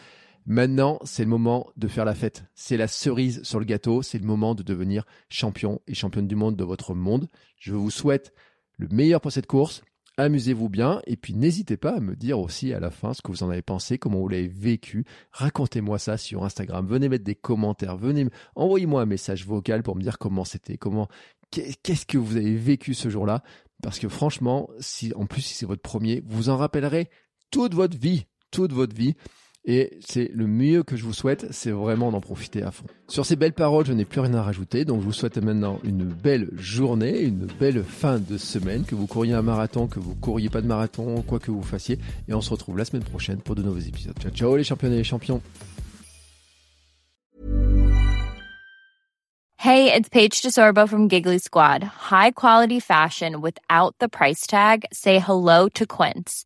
Maintenant, 0.45 0.99
c'est 1.03 1.23
le 1.23 1.29
moment 1.29 1.69
de 1.77 1.87
faire 1.87 2.05
la 2.05 2.15
fête. 2.15 2.45
C'est 2.55 2.77
la 2.77 2.87
cerise 2.87 3.43
sur 3.43 3.59
le 3.59 3.65
gâteau. 3.65 4.01
C'est 4.01 4.19
le 4.19 4.25
moment 4.25 4.55
de 4.55 4.63
devenir 4.63 5.05
champion 5.29 5.81
et 5.87 5.93
championne 5.93 6.27
du 6.27 6.35
monde 6.35 6.55
de 6.55 6.63
votre 6.63 6.93
monde. 6.93 7.27
Je 7.57 7.73
vous 7.73 7.91
souhaite 7.91 8.33
le 8.77 8.87
meilleur 8.87 9.21
pour 9.21 9.31
cette 9.31 9.47
course. 9.47 9.83
Amusez-vous 10.17 10.67
bien 10.67 11.01
et 11.07 11.15
puis 11.15 11.33
n'hésitez 11.33 11.77
pas 11.77 11.95
à 11.95 11.99
me 12.01 12.13
dire 12.13 12.39
aussi 12.39 12.73
à 12.73 12.81
la 12.81 12.91
fin 12.91 13.13
ce 13.13 13.21
que 13.21 13.31
vous 13.31 13.43
en 13.43 13.49
avez 13.49 13.61
pensé, 13.61 13.97
comment 13.97 14.19
vous 14.19 14.27
l'avez 14.27 14.49
vécu. 14.49 15.05
Racontez-moi 15.31 15.97
ça 15.97 16.17
sur 16.17 16.43
Instagram. 16.43 16.85
Venez 16.85 17.07
mettre 17.07 17.23
des 17.23 17.35
commentaires. 17.35 17.95
Venez, 17.95 18.27
envoyez-moi 18.55 19.01
un 19.01 19.05
message 19.05 19.45
vocal 19.45 19.81
pour 19.81 19.95
me 19.95 20.01
dire 20.01 20.17
comment 20.17 20.43
c'était, 20.43 20.77
comment, 20.77 21.07
qu'est-ce 21.51 22.05
que 22.05 22.17
vous 22.17 22.35
avez 22.35 22.55
vécu 22.55 22.93
ce 22.95 23.09
jour-là. 23.09 23.43
Parce 23.81 23.97
que 23.97 24.09
franchement, 24.09 24.69
si, 24.79 25.13
en 25.13 25.25
plus, 25.25 25.41
si 25.41 25.53
c'est 25.53 25.65
votre 25.65 25.81
premier, 25.81 26.21
vous 26.25 26.49
en 26.49 26.57
rappellerez 26.57 27.09
toute 27.49 27.73
votre 27.73 27.97
vie, 27.97 28.25
toute 28.51 28.73
votre 28.73 28.95
vie. 28.95 29.15
Et 29.71 29.91
c'est 29.99 30.31
le 30.33 30.47
mieux 30.47 30.81
que 30.81 30.97
je 30.97 31.03
vous 31.03 31.13
souhaite, 31.13 31.45
c'est 31.51 31.69
vraiment 31.69 32.11
d'en 32.11 32.21
profiter 32.21 32.63
à 32.63 32.71
fond. 32.71 32.85
Sur 33.07 33.23
ces 33.23 33.35
belles 33.35 33.53
paroles, 33.53 33.85
je 33.85 33.93
n'ai 33.93 34.03
plus 34.03 34.19
rien 34.19 34.33
à 34.33 34.41
rajouter, 34.41 34.83
donc 34.83 35.01
je 35.01 35.05
vous 35.05 35.13
souhaite 35.13 35.37
maintenant 35.37 35.79
une 35.83 36.05
belle 36.05 36.49
journée, 36.57 37.21
une 37.21 37.45
belle 37.45 37.83
fin 37.83 38.17
de 38.17 38.39
semaine, 38.39 38.83
que 38.83 38.95
vous 38.95 39.05
couriez 39.05 39.35
un 39.35 39.43
marathon, 39.43 39.85
que 39.85 39.99
vous 39.99 40.15
couriez 40.15 40.49
pas 40.49 40.61
de 40.61 40.65
marathon, 40.65 41.21
quoi 41.21 41.37
que 41.37 41.51
vous 41.51 41.61
fassiez, 41.61 41.99
et 42.27 42.33
on 42.33 42.41
se 42.41 42.49
retrouve 42.49 42.79
la 42.79 42.85
semaine 42.85 43.03
prochaine 43.03 43.37
pour 43.37 43.53
de 43.53 43.61
nouveaux 43.61 43.77
épisodes. 43.77 44.15
Ciao 44.19 44.31
ciao 44.31 44.57
les 44.57 44.63
champions 44.63 44.91
et 44.91 44.95
les 44.95 45.03
champions. 45.03 45.39
Hey, 49.59 49.93
it's 49.93 50.09
Paige 50.09 50.41
DeSorbo 50.41 50.89
from 50.89 51.09
Giggly 51.09 51.37
Squad. 51.37 51.83
High 51.83 52.31
quality 52.31 52.79
fashion 52.79 53.39
without 53.39 53.93
the 53.99 54.09
price 54.09 54.47
tag. 54.47 54.85
Say 54.91 55.19
hello 55.19 55.69
to 55.75 55.85
Quince. 55.85 56.45